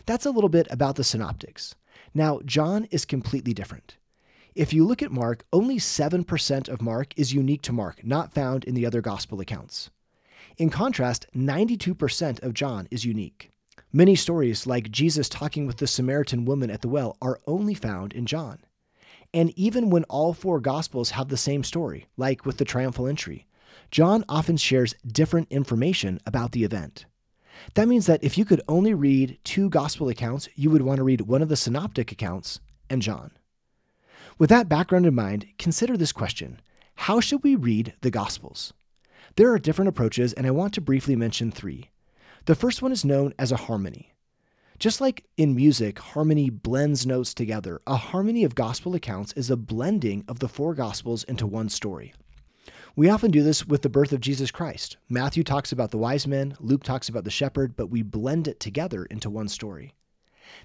That's 0.07 0.27
a 0.27 0.31
little 0.31 0.49
bit 0.49 0.67
about 0.71 0.97
the 0.97 1.05
synoptics. 1.05 1.75
Now, 2.15 2.41
John 2.45 2.87
is 2.91 3.05
completely 3.05 3.55
different. 3.55 3.97
If 4.55 4.73
you 4.73 4.85
look 4.85 5.03
at 5.03 5.13
Mark, 5.13 5.45
only 5.53 5.77
7% 5.79 6.69
of 6.69 6.83
Mark 6.83 7.13
is 7.17 7.33
unique 7.33 7.63
to 7.63 7.73
Mark, 7.73 8.05
not 8.05 8.33
found 8.33 8.65
in 8.65 8.75
the 8.75 8.87
other 8.87 9.01
gospel 9.01 9.41
accounts. 9.41 9.91
In 10.57 10.71
contrast, 10.71 11.27
92% 11.37 12.43
of 12.43 12.55
John 12.55 12.89
is 12.91 13.05
unique. 13.05 13.53
Many 13.93 14.17
stories, 14.17 14.67
like 14.67 14.91
Jesus 14.91 15.29
talking 15.29 15.67
with 15.67 15.77
the 15.77 15.87
Samaritan 15.87 16.45
woman 16.45 16.71
at 16.71 16.83
the 16.83 16.89
well, 16.89 17.17
are 17.23 17.41
only 17.47 17.75
found 17.75 18.13
in 18.13 18.27
John. 18.27 18.59
And 19.33 19.57
even 19.57 19.91
when 19.91 20.05
all 20.05 20.33
four 20.33 20.59
Gospels 20.59 21.11
have 21.11 21.29
the 21.29 21.37
same 21.37 21.63
story, 21.63 22.09
like 22.17 22.45
with 22.45 22.57
the 22.57 22.65
triumphal 22.65 23.07
entry, 23.07 23.47
John 23.91 24.25
often 24.29 24.57
shares 24.57 24.95
different 25.07 25.49
information 25.51 26.21
about 26.27 26.53
the 26.53 26.65
event. 26.65 27.07
That 27.75 27.89
means 27.89 28.07
that 28.07 28.23
if 28.23 28.39
you 28.39 28.45
could 28.45 28.63
only 28.69 28.95
read 28.95 29.39
two 29.45 29.69
gospel 29.69 30.09
accounts, 30.09 30.49
you 30.55 30.71
would 30.71 30.83
want 30.83 30.99
to 30.99 31.05
read 31.05 31.23
one 31.23 31.43
of 31.43 31.49
the 31.49 31.57
synoptic 31.57 32.13
accounts 32.13 32.61
and 32.91 33.03
John. 33.03 33.33
With 34.39 34.51
that 34.51 34.69
background 34.69 35.07
in 35.07 35.15
mind, 35.15 35.47
consider 35.59 35.97
this 35.97 36.13
question 36.13 36.61
How 36.95 37.21
should 37.21 37.43
we 37.43 37.57
read 37.57 37.95
the 38.03 38.11
gospels? 38.11 38.73
There 39.37 39.53
are 39.53 39.59
different 39.59 39.89
approaches, 39.89 40.33
and 40.33 40.47
I 40.47 40.51
want 40.51 40.75
to 40.75 40.81
briefly 40.81 41.17
mention 41.17 41.51
three. 41.51 41.91
The 42.45 42.55
first 42.55 42.83
one 42.83 42.93
is 42.93 43.05
known 43.05 43.35
as 43.39 43.53
a 43.53 43.57
harmony. 43.57 44.15
Just 44.79 45.01
like 45.01 45.25
in 45.37 45.57
music, 45.57 45.99
harmony 45.99 46.51
blends 46.51 47.05
notes 47.05 47.35
together, 47.35 47.81
a 47.87 47.97
harmony 47.97 48.45
of 48.45 48.55
gospel 48.55 48.95
accounts 48.95 49.33
is 49.33 49.51
a 49.51 49.57
blending 49.57 50.25
of 50.29 50.39
the 50.39 50.49
four 50.49 50.73
gospels 50.73 51.25
into 51.25 51.47
one 51.47 51.69
story. 51.69 52.15
We 52.99 53.11
often 53.11 53.31
do 53.31 53.45
this 53.45 53.65
with 53.65 53.83
the 53.83 53.89
birth 53.89 54.13
of 54.13 54.21
Jesus 54.21 54.51
Christ. 54.51 54.97
Matthew 55.09 55.45
talks 55.45 55.71
about 55.71 55.93
the 55.93 55.99
wise 55.99 56.27
men, 56.27 56.57
Luke 56.59 56.83
talks 56.83 57.09
about 57.09 57.23
the 57.23 57.31
shepherd, 57.31 57.77
but 57.77 57.91
we 57.91 58.03
blend 58.03 58.49
it 58.49 58.59
together 58.59 59.05
into 59.05 59.31
one 59.31 59.47
story. 59.47 59.95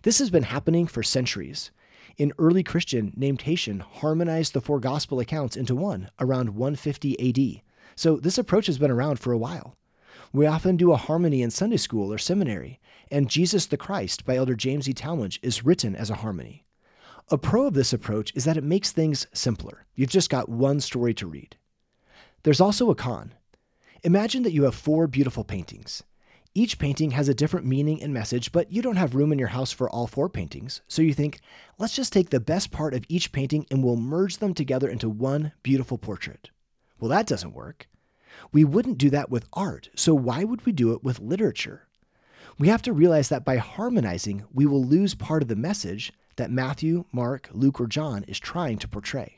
This 0.01 0.17
has 0.17 0.31
been 0.31 0.41
happening 0.41 0.87
for 0.87 1.03
centuries. 1.03 1.69
An 2.17 2.31
early 2.39 2.63
Christian 2.63 3.13
named 3.15 3.37
Tatian 3.37 3.81
harmonized 3.81 4.53
the 4.53 4.61
four 4.61 4.79
gospel 4.79 5.19
accounts 5.19 5.55
into 5.55 5.75
one 5.75 6.09
around 6.19 6.55
150 6.55 7.29
AD. 7.29 7.61
So 7.95 8.17
this 8.17 8.39
approach 8.39 8.65
has 8.65 8.79
been 8.79 8.89
around 8.89 9.19
for 9.19 9.31
a 9.31 9.37
while. 9.37 9.77
We 10.31 10.47
often 10.47 10.75
do 10.75 10.91
a 10.91 10.97
harmony 10.97 11.43
in 11.43 11.51
Sunday 11.51 11.77
school 11.77 12.11
or 12.11 12.17
seminary, 12.17 12.79
and 13.11 13.29
Jesus 13.29 13.67
the 13.67 13.77
Christ 13.77 14.25
by 14.25 14.37
Elder 14.37 14.55
James 14.55 14.89
E. 14.89 14.93
Talmage 14.95 15.37
is 15.43 15.63
written 15.63 15.95
as 15.95 16.09
a 16.09 16.15
harmony. 16.15 16.65
A 17.29 17.37
pro 17.37 17.67
of 17.67 17.75
this 17.75 17.93
approach 17.93 18.33
is 18.33 18.43
that 18.45 18.57
it 18.57 18.63
makes 18.63 18.91
things 18.91 19.27
simpler. 19.33 19.85
You've 19.93 20.09
just 20.09 20.31
got 20.31 20.49
one 20.49 20.79
story 20.79 21.13
to 21.13 21.27
read. 21.27 21.57
There's 22.43 22.61
also 22.61 22.89
a 22.89 22.95
con. 22.95 23.33
Imagine 24.03 24.43
that 24.43 24.51
you 24.51 24.63
have 24.63 24.75
four 24.75 25.07
beautiful 25.07 25.45
paintings. 25.45 26.03
Each 26.53 26.77
painting 26.77 27.11
has 27.11 27.29
a 27.29 27.33
different 27.33 27.65
meaning 27.65 28.03
and 28.03 28.13
message, 28.13 28.51
but 28.51 28.69
you 28.69 28.81
don't 28.81 28.97
have 28.97 29.15
room 29.15 29.31
in 29.31 29.39
your 29.39 29.47
house 29.47 29.71
for 29.71 29.89
all 29.89 30.07
four 30.07 30.27
paintings. 30.27 30.81
So 30.89 31.01
you 31.01 31.13
think, 31.13 31.39
let's 31.79 31.95
just 31.95 32.11
take 32.11 32.29
the 32.29 32.41
best 32.41 32.69
part 32.69 32.93
of 32.93 33.05
each 33.07 33.31
painting 33.31 33.65
and 33.71 33.81
we'll 33.81 33.95
merge 33.95 34.37
them 34.37 34.53
together 34.53 34.89
into 34.89 35.09
one 35.09 35.53
beautiful 35.63 35.97
portrait. 35.97 36.51
Well, 36.99 37.09
that 37.09 37.27
doesn't 37.27 37.55
work. 37.55 37.87
We 38.51 38.65
wouldn't 38.65 38.97
do 38.97 39.09
that 39.11 39.29
with 39.29 39.47
art, 39.53 39.89
so 39.95 40.13
why 40.13 40.43
would 40.43 40.65
we 40.65 40.73
do 40.73 40.91
it 40.91 41.03
with 41.03 41.21
literature? 41.21 41.87
We 42.59 42.67
have 42.67 42.81
to 42.83 42.93
realize 42.93 43.29
that 43.29 43.45
by 43.45 43.55
harmonizing, 43.55 44.43
we 44.53 44.65
will 44.65 44.83
lose 44.83 45.15
part 45.15 45.41
of 45.41 45.47
the 45.47 45.55
message 45.55 46.11
that 46.35 46.51
Matthew, 46.51 47.05
Mark, 47.11 47.49
Luke, 47.53 47.79
or 47.79 47.87
John 47.87 48.25
is 48.27 48.39
trying 48.39 48.79
to 48.79 48.87
portray. 48.87 49.37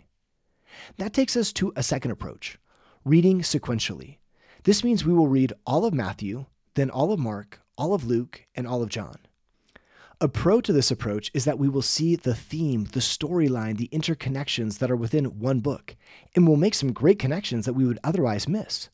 That 0.98 1.13
takes 1.13 1.38
us 1.38 1.54
to 1.54 1.72
a 1.76 1.84
second 1.84 2.12
approach 2.12 2.58
reading 3.06 3.41
sequentially. 3.41 4.18
This 4.63 4.84
means 4.84 5.06
we 5.06 5.13
will 5.13 5.28
read 5.28 5.54
all 5.63 5.86
of 5.86 5.94
Matthew, 5.94 6.48
then 6.74 6.89
all 6.89 7.13
of 7.13 7.20
Mark, 7.20 7.62
all 7.78 7.94
of 7.94 8.04
Luke, 8.04 8.46
and 8.56 8.65
all 8.65 8.82
of 8.82 8.89
John. 8.89 9.20
A 10.20 10.28
pro 10.28 10.60
to 10.62 10.74
this 10.74 10.89
approach 10.89 11.30
is 11.34 11.46
that 11.46 11.60
we 11.60 11.70
will 11.70 11.84
see 11.84 12.15
the 12.15 12.34
theme, 12.34 12.86
the 12.86 13.02
storyline, 13.02 13.78
the 13.78 13.89
interconnections 13.89 14.80
that 14.80 14.89
are 14.89 14.96
within 14.96 15.39
one 15.39 15.60
book, 15.60 15.96
and 16.36 16.48
we'll 16.48 16.58
make 16.58 16.74
some 16.74 16.94
great 16.94 17.20
connections 17.20 17.65
that 17.65 17.74
we 17.74 17.86
would 17.86 18.00
otherwise 18.04 18.48
miss. 18.48 18.89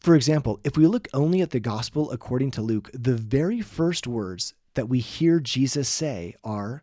For 0.00 0.14
example, 0.14 0.60
if 0.62 0.76
we 0.76 0.86
look 0.86 1.08
only 1.14 1.40
at 1.40 1.50
the 1.50 1.60
gospel 1.60 2.10
according 2.10 2.50
to 2.52 2.62
Luke, 2.62 2.90
the 2.92 3.16
very 3.16 3.62
first 3.62 4.06
words 4.06 4.52
that 4.74 4.88
we 4.88 4.98
hear 4.98 5.40
Jesus 5.40 5.88
say 5.88 6.34
are, 6.44 6.82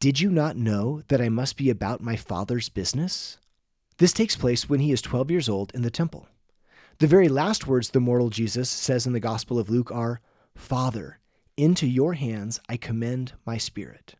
Did 0.00 0.18
you 0.18 0.30
not 0.30 0.56
know 0.56 1.02
that 1.08 1.20
I 1.20 1.28
must 1.28 1.56
be 1.56 1.70
about 1.70 2.00
my 2.00 2.16
Father's 2.16 2.68
business? 2.68 3.38
This 4.00 4.14
takes 4.14 4.34
place 4.34 4.66
when 4.66 4.80
he 4.80 4.92
is 4.92 5.02
12 5.02 5.30
years 5.30 5.46
old 5.46 5.72
in 5.74 5.82
the 5.82 5.90
temple. 5.90 6.26
The 7.00 7.06
very 7.06 7.28
last 7.28 7.66
words 7.66 7.90
the 7.90 8.00
mortal 8.00 8.30
Jesus 8.30 8.70
says 8.70 9.06
in 9.06 9.12
the 9.12 9.20
Gospel 9.20 9.58
of 9.58 9.68
Luke 9.68 9.92
are, 9.92 10.22
Father, 10.54 11.18
into 11.58 11.86
your 11.86 12.14
hands 12.14 12.60
I 12.66 12.78
commend 12.78 13.34
my 13.44 13.58
spirit. 13.58 14.14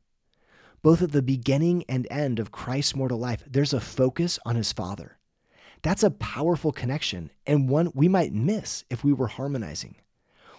Both 0.83 1.01
at 1.01 1.12
the 1.12 1.23
beginning 1.23 1.85
and 1.88 2.07
end 2.11 2.38
of 2.38 2.53
Christ's 2.53 2.95
mortal 2.95 3.19
life, 3.19 3.43
there's 3.47 3.73
a 3.73 3.81
focus 3.81 4.38
on 4.45 4.55
his 4.55 4.71
Father. 4.71 5.16
That's 5.81 6.03
a 6.03 6.11
powerful 6.11 6.73
connection 6.73 7.31
and 7.47 7.66
one 7.66 7.90
we 7.95 8.07
might 8.07 8.35
miss 8.35 8.85
if 8.90 9.03
we 9.03 9.14
were 9.14 9.29
harmonizing. 9.29 9.97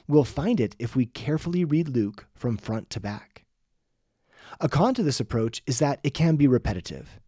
We'll 0.07 0.23
find 0.23 0.59
it 0.59 0.75
if 0.79 0.95
we 0.95 1.05
carefully 1.05 1.63
read 1.63 1.89
Luke 1.89 2.25
from 2.33 2.57
front 2.57 2.89
to 2.89 2.99
back. 2.99 3.45
A 4.59 4.67
con 4.67 4.95
to 4.95 5.03
this 5.03 5.19
approach 5.19 5.61
is 5.67 5.77
that 5.77 5.99
it 6.03 6.15
can 6.15 6.37
be 6.37 6.47
repetitive. 6.47 7.20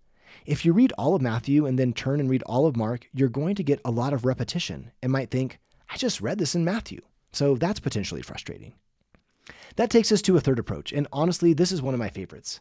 If 0.45 0.65
you 0.65 0.73
read 0.73 0.91
all 0.97 1.15
of 1.15 1.21
Matthew 1.21 1.65
and 1.65 1.79
then 1.79 1.93
turn 1.93 2.19
and 2.19 2.29
read 2.29 2.43
all 2.43 2.67
of 2.67 2.75
Mark, 2.75 3.07
you're 3.13 3.29
going 3.29 3.55
to 3.55 3.63
get 3.63 3.79
a 3.85 3.91
lot 3.91 4.13
of 4.13 4.25
repetition 4.25 4.91
and 5.01 5.11
might 5.11 5.31
think, 5.31 5.59
I 5.89 5.95
just 5.95 6.19
read 6.19 6.37
this 6.37 6.53
in 6.55 6.65
Matthew. 6.65 7.01
So 7.31 7.55
that's 7.55 7.79
potentially 7.79 8.21
frustrating. 8.21 8.73
That 9.77 9.89
takes 9.89 10.11
us 10.11 10.21
to 10.23 10.37
a 10.37 10.41
third 10.41 10.59
approach, 10.59 10.91
and 10.91 11.07
honestly, 11.11 11.53
this 11.53 11.71
is 11.71 11.81
one 11.81 11.93
of 11.93 11.99
my 11.99 12.09
favorites. 12.09 12.59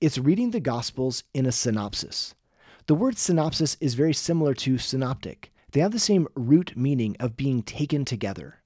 It's 0.00 0.18
reading 0.18 0.50
the 0.50 0.60
Gospels 0.60 1.24
in 1.32 1.46
a 1.46 1.52
synopsis. 1.52 2.34
The 2.86 2.94
word 2.94 3.16
synopsis 3.16 3.76
is 3.80 3.94
very 3.94 4.12
similar 4.12 4.52
to 4.54 4.78
synoptic. 4.78 5.52
They 5.72 5.80
have 5.80 5.92
the 5.92 5.98
same 5.98 6.26
root 6.34 6.76
meaning 6.76 7.16
of 7.20 7.36
being 7.36 7.62
taken 7.62 8.04
together. 8.04 8.59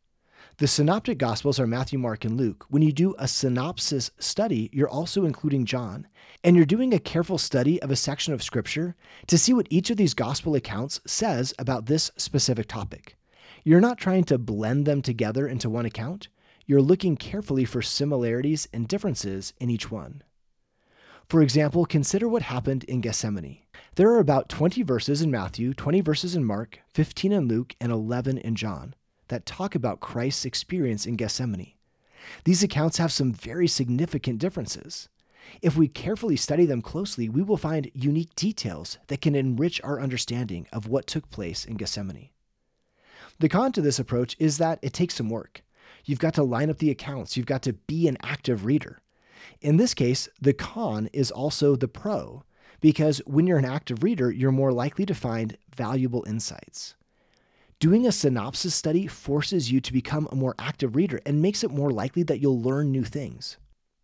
The 0.59 0.69
synoptic 0.69 1.19
gospels 1.19 1.59
are 1.59 1.67
Matthew, 1.67 1.99
Mark, 1.99 2.25
and 2.25 2.37
Luke. 2.37 2.64
When 2.69 2.81
you 2.81 2.93
do 2.93 3.17
a 3.19 3.27
synopsis 3.27 4.12
study, 4.21 4.71
you're 4.73 4.88
also 4.88 5.25
including 5.25 5.64
John, 5.64 6.07
and 6.45 6.55
you're 6.55 6.64
doing 6.64 6.95
a 6.95 7.01
careful 7.01 7.38
study 7.38 7.83
of 7.83 7.90
a 7.90 7.97
section 7.97 8.33
of 8.33 8.40
scripture 8.40 8.95
to 9.27 9.37
see 9.37 9.53
what 9.53 9.67
each 9.69 9.90
of 9.90 9.97
these 9.97 10.14
gospel 10.14 10.55
accounts 10.55 11.01
says 11.09 11.55
about 11.59 11.87
this 11.87 12.12
specific 12.17 12.69
topic. 12.69 13.17
You're 13.64 13.81
not 13.81 13.99
trying 13.99 14.23
to 14.25 14.38
blend 14.38 14.87
them 14.87 15.03
together 15.03 15.49
into 15.49 15.69
one 15.69 15.87
account, 15.87 16.29
you're 16.67 16.81
looking 16.81 17.17
carefully 17.17 17.64
for 17.64 17.83
similarities 17.83 18.69
and 18.73 18.87
differences 18.87 19.55
in 19.59 19.71
each 19.71 19.90
one. 19.90 20.23
For 21.29 21.43
example, 21.43 21.85
consider 21.85 22.29
what 22.29 22.43
happened 22.43 22.85
in 22.85 23.01
Gethsemane. 23.01 23.59
There 23.97 24.11
are 24.11 24.21
about 24.21 24.49
20 24.51 24.85
verses 24.85 25.21
in 25.21 25.33
Matthew, 25.33 25.75
20 25.75 26.01
verses 26.01 26.37
in 26.37 26.45
Mark, 26.45 26.79
15 26.93 27.33
in 27.33 27.49
Luke, 27.49 27.75
and 27.81 27.90
11 27.90 28.38
in 28.38 28.55
John 28.55 28.95
that 29.35 29.47
talk 29.47 29.75
about 29.75 29.99
Christ's 29.99 30.44
experience 30.44 31.07
in 31.07 31.16
Gethsemane. 31.16 31.73
These 32.44 32.62
accounts 32.62 32.99
have 32.99 33.11
some 33.11 33.33
very 33.33 33.66
significant 33.66 34.38
differences. 34.38 35.09
If 35.61 35.77
we 35.77 35.88
carefully 35.88 36.37
study 36.37 36.66
them 36.66 36.81
closely, 36.81 37.29
we 37.29 37.42
will 37.42 37.57
find 37.57 37.90
unique 37.94 38.33
details 38.37 38.99
that 39.09 39.20
can 39.20 39.35
enrich 39.35 39.81
our 39.83 40.01
understanding 40.01 40.68
of 40.73 40.87
what 40.87 41.09
took 41.09 41.31
place 41.31 41.64
in 41.64 41.75
Gethsemane. 41.77 42.31
The 43.40 43.49
con 43.49 43.73
to 43.73 43.81
this 43.81 43.99
approach 43.99 44.37
is 44.38 44.59
that 44.59 44.79
it 44.83 44.92
takes 44.92 45.16
some 45.16 45.29
work. 45.29 45.64
You've 46.05 46.20
got 46.20 46.35
to 46.35 46.44
line 46.44 46.70
up 46.70 46.79
the 46.79 46.92
accounts, 46.92 47.37
you've 47.37 47.44
got 47.44 47.62
to 47.62 47.73
be 47.73 48.07
an 48.07 48.18
active 48.23 48.64
reader. 48.64 49.01
In 49.61 49.79
this 49.79 49.94
case, 49.94 50.29
the 50.40 50.53
con 50.53 51.09
is 51.12 51.33
also 51.33 51.75
the 51.75 51.88
pro, 51.88 52.44
because 52.81 53.20
when 53.27 53.49
you're 53.49 53.59
an 53.59 53.64
active 53.64 54.05
reader, 54.05 54.31
you're 54.31 54.53
more 54.53 54.73
likely 54.73 55.05
to 55.07 55.14
find 55.14 55.59
valuable 55.75 56.25
insights. 56.25 56.94
Doing 57.85 58.07
a 58.07 58.12
synopsis 58.12 58.75
study 58.75 59.07
forces 59.07 59.70
you 59.70 59.79
to 59.79 59.92
become 59.92 60.27
a 60.33 60.35
more 60.35 60.55
active 60.59 60.97
reader 60.97 61.20
and 61.27 61.42
makes 61.42 61.62
it 61.62 61.70
more 61.70 61.90
likely 61.90 62.23
that 62.23 62.40
you'll 62.40 62.62
learn 62.62 62.90
new 62.90 63.05
things. 63.05 63.59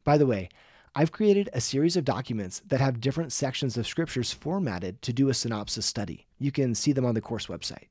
By 0.05 0.19
the 0.19 0.27
way, 0.27 0.51
I've 0.95 1.13
created 1.13 1.49
a 1.55 1.63
series 1.63 1.97
of 1.97 2.05
documents 2.05 2.61
that 2.67 2.83
have 2.83 3.01
different 3.01 3.33
sections 3.33 3.79
of 3.79 3.87
scriptures 3.87 4.35
formatted 4.35 5.01
to 5.01 5.15
do 5.15 5.31
a 5.31 5.33
synopsis 5.33 5.87
study. 5.87 6.27
You 6.39 6.53
can 6.53 6.75
see 6.75 6.93
them 6.93 7.07
on 7.07 7.15
the 7.15 7.23
course 7.23 7.47
website. 7.47 7.87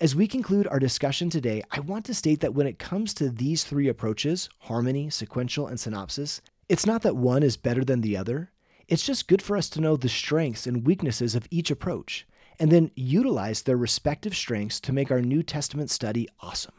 As 0.00 0.14
we 0.14 0.28
conclude 0.28 0.68
our 0.68 0.78
discussion 0.78 1.28
today, 1.28 1.64
I 1.72 1.80
want 1.80 2.04
to 2.04 2.14
state 2.14 2.38
that 2.38 2.54
when 2.54 2.68
it 2.68 2.78
comes 2.78 3.14
to 3.14 3.30
these 3.30 3.64
three 3.64 3.88
approaches 3.88 4.48
harmony, 4.60 5.10
sequential, 5.10 5.66
and 5.66 5.80
synopsis 5.80 6.40
it's 6.68 6.86
not 6.86 7.02
that 7.02 7.16
one 7.16 7.42
is 7.42 7.56
better 7.56 7.84
than 7.84 8.02
the 8.02 8.16
other. 8.16 8.52
It's 8.86 9.04
just 9.04 9.26
good 9.26 9.42
for 9.42 9.56
us 9.56 9.68
to 9.70 9.80
know 9.80 9.96
the 9.96 10.08
strengths 10.08 10.68
and 10.68 10.86
weaknesses 10.86 11.34
of 11.34 11.48
each 11.50 11.72
approach 11.72 12.28
and 12.58 12.70
then 12.70 12.90
utilize 12.94 13.62
their 13.62 13.76
respective 13.76 14.36
strengths 14.36 14.80
to 14.80 14.92
make 14.92 15.10
our 15.10 15.20
New 15.20 15.42
Testament 15.42 15.90
study 15.90 16.28
awesome. 16.40 16.74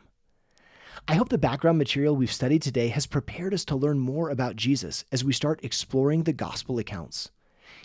I 1.08 1.16
hope 1.16 1.30
the 1.30 1.38
background 1.38 1.78
material 1.78 2.16
we've 2.16 2.32
studied 2.32 2.62
today 2.62 2.88
has 2.88 3.06
prepared 3.06 3.54
us 3.54 3.64
to 3.66 3.76
learn 3.76 4.00
more 4.00 4.30
about 4.30 4.56
Jesus 4.56 5.06
as 5.12 5.24
we 5.24 5.34
start 5.34 5.64
exploring 5.64 6.24
the 6.24 6.34
gospel 6.34 6.80
accounts. 6.80 7.30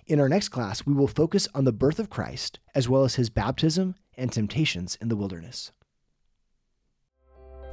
In 0.07 0.21
our 0.21 0.29
next 0.29 0.49
class, 0.49 0.87
we 0.87 0.95
will 0.95 1.07
focus 1.07 1.47
on 1.55 1.65
the 1.65 1.73
birth 1.73 1.99
of 1.99 2.09
Christ 2.11 2.61
as 2.75 2.89
well 2.89 3.05
as 3.05 3.17
his 3.17 3.29
baptism 3.29 3.95
and 4.17 4.33
temptations 4.33 4.97
in 5.01 5.09
the 5.09 5.17
wilderness. 5.17 5.73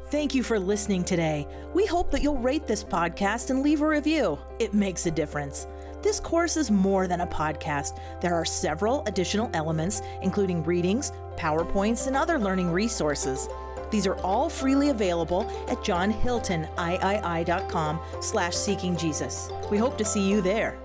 Thank 0.10 0.34
you 0.34 0.42
for 0.42 0.58
listening 0.58 1.04
today. 1.04 1.46
We 1.74 1.86
hope 1.86 2.12
that 2.12 2.24
you'll 2.24 2.38
rate 2.38 2.66
this 2.66 2.82
podcast 2.82 3.50
and 3.50 3.62
leave 3.62 3.82
a 3.82 3.88
review. 3.88 4.40
It 4.58 4.74
makes 4.74 5.06
a 5.06 5.12
difference. 5.12 5.68
This 6.02 6.22
course 6.22 6.56
is 6.56 6.72
more 6.72 7.10
than 7.10 7.20
a 7.20 7.28
podcast. 7.28 8.00
There 8.22 8.34
are 8.34 8.46
several 8.46 9.04
additional 9.06 9.50
elements, 9.54 10.02
including 10.22 10.64
readings, 10.64 11.12
PowerPoints, 11.36 12.08
and 12.08 12.16
other 12.16 12.40
learning 12.40 12.72
resources. 12.72 13.50
These 13.92 14.08
are 14.08 14.18
all 14.22 14.50
freely 14.50 14.88
available 14.90 15.42
at 15.68 15.80
johnhiltoniii.com 15.80 18.00
slash 18.22 18.56
seeking 18.56 18.96
Jesus. 18.96 19.50
We 19.70 19.78
hope 19.78 19.98
to 19.98 20.06
see 20.06 20.26
you 20.26 20.40
there. 20.40 20.80